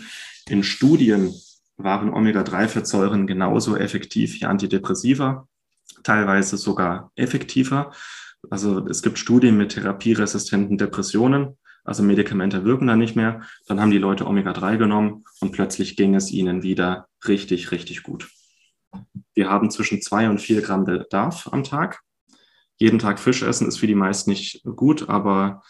[0.49, 1.35] In Studien
[1.77, 5.47] waren Omega-3-Fettsäuren genauso effektiv wie Antidepressiva,
[6.03, 7.93] teilweise sogar effektiver.
[8.51, 13.43] Also es gibt Studien mit therapieresistenten Depressionen, also Medikamente wirken da nicht mehr.
[13.67, 18.31] Dann haben die Leute Omega-3 genommen und plötzlich ging es ihnen wieder richtig, richtig gut.
[19.35, 22.01] Wir haben zwischen zwei und vier Gramm Bedarf am Tag.
[22.77, 25.63] Jeden Tag Fisch essen ist für die meisten nicht gut, aber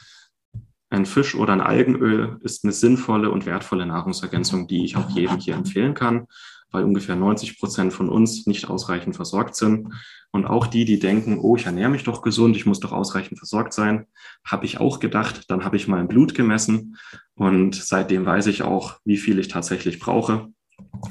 [0.91, 5.39] ein Fisch oder ein Algenöl ist eine sinnvolle und wertvolle Nahrungsergänzung, die ich auch jedem
[5.39, 6.29] hier empfehlen kann,
[6.75, 9.95] weil ungefähr 90 Prozent von uns nicht ausreichend versorgt sind.
[10.33, 13.39] Und auch die, die denken, oh, ich ernähre mich doch gesund, ich muss doch ausreichend
[13.39, 14.07] versorgt sein,
[14.45, 15.45] habe ich auch gedacht.
[15.49, 16.97] Dann habe ich mein Blut gemessen
[17.35, 20.49] und seitdem weiß ich auch, wie viel ich tatsächlich brauche.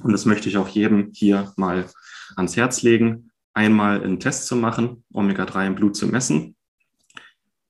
[0.04, 1.86] Und das möchte ich auch jedem hier mal
[2.36, 6.58] ans Herz legen, einmal einen Test zu machen, Omega-3 im Blut zu messen,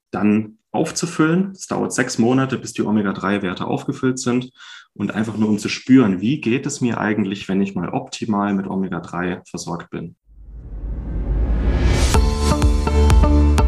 [0.09, 1.51] dann aufzufüllen.
[1.51, 4.51] Es dauert sechs Monate, bis die Omega-3-Werte aufgefüllt sind
[4.95, 8.53] und einfach nur um zu spüren, wie geht es mir eigentlich, wenn ich mal optimal
[8.53, 10.15] mit Omega-3 versorgt bin.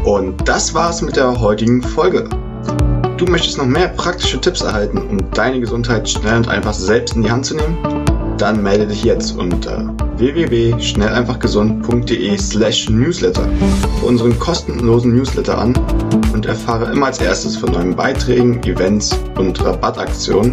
[0.04, 2.28] Und das war's mit der heutigen Folge.
[3.16, 7.22] Du möchtest noch mehr praktische Tipps erhalten, um deine Gesundheit schnell und einfach selbst in
[7.22, 7.76] die Hand zu nehmen?
[8.38, 13.48] Dann melde dich jetzt unter www.schnelleinfachgesund.de slash newsletter
[13.98, 15.74] für unseren kostenlosen Newsletter an
[16.32, 20.52] und erfahre immer als erstes von neuen Beiträgen, Events und Rabattaktionen.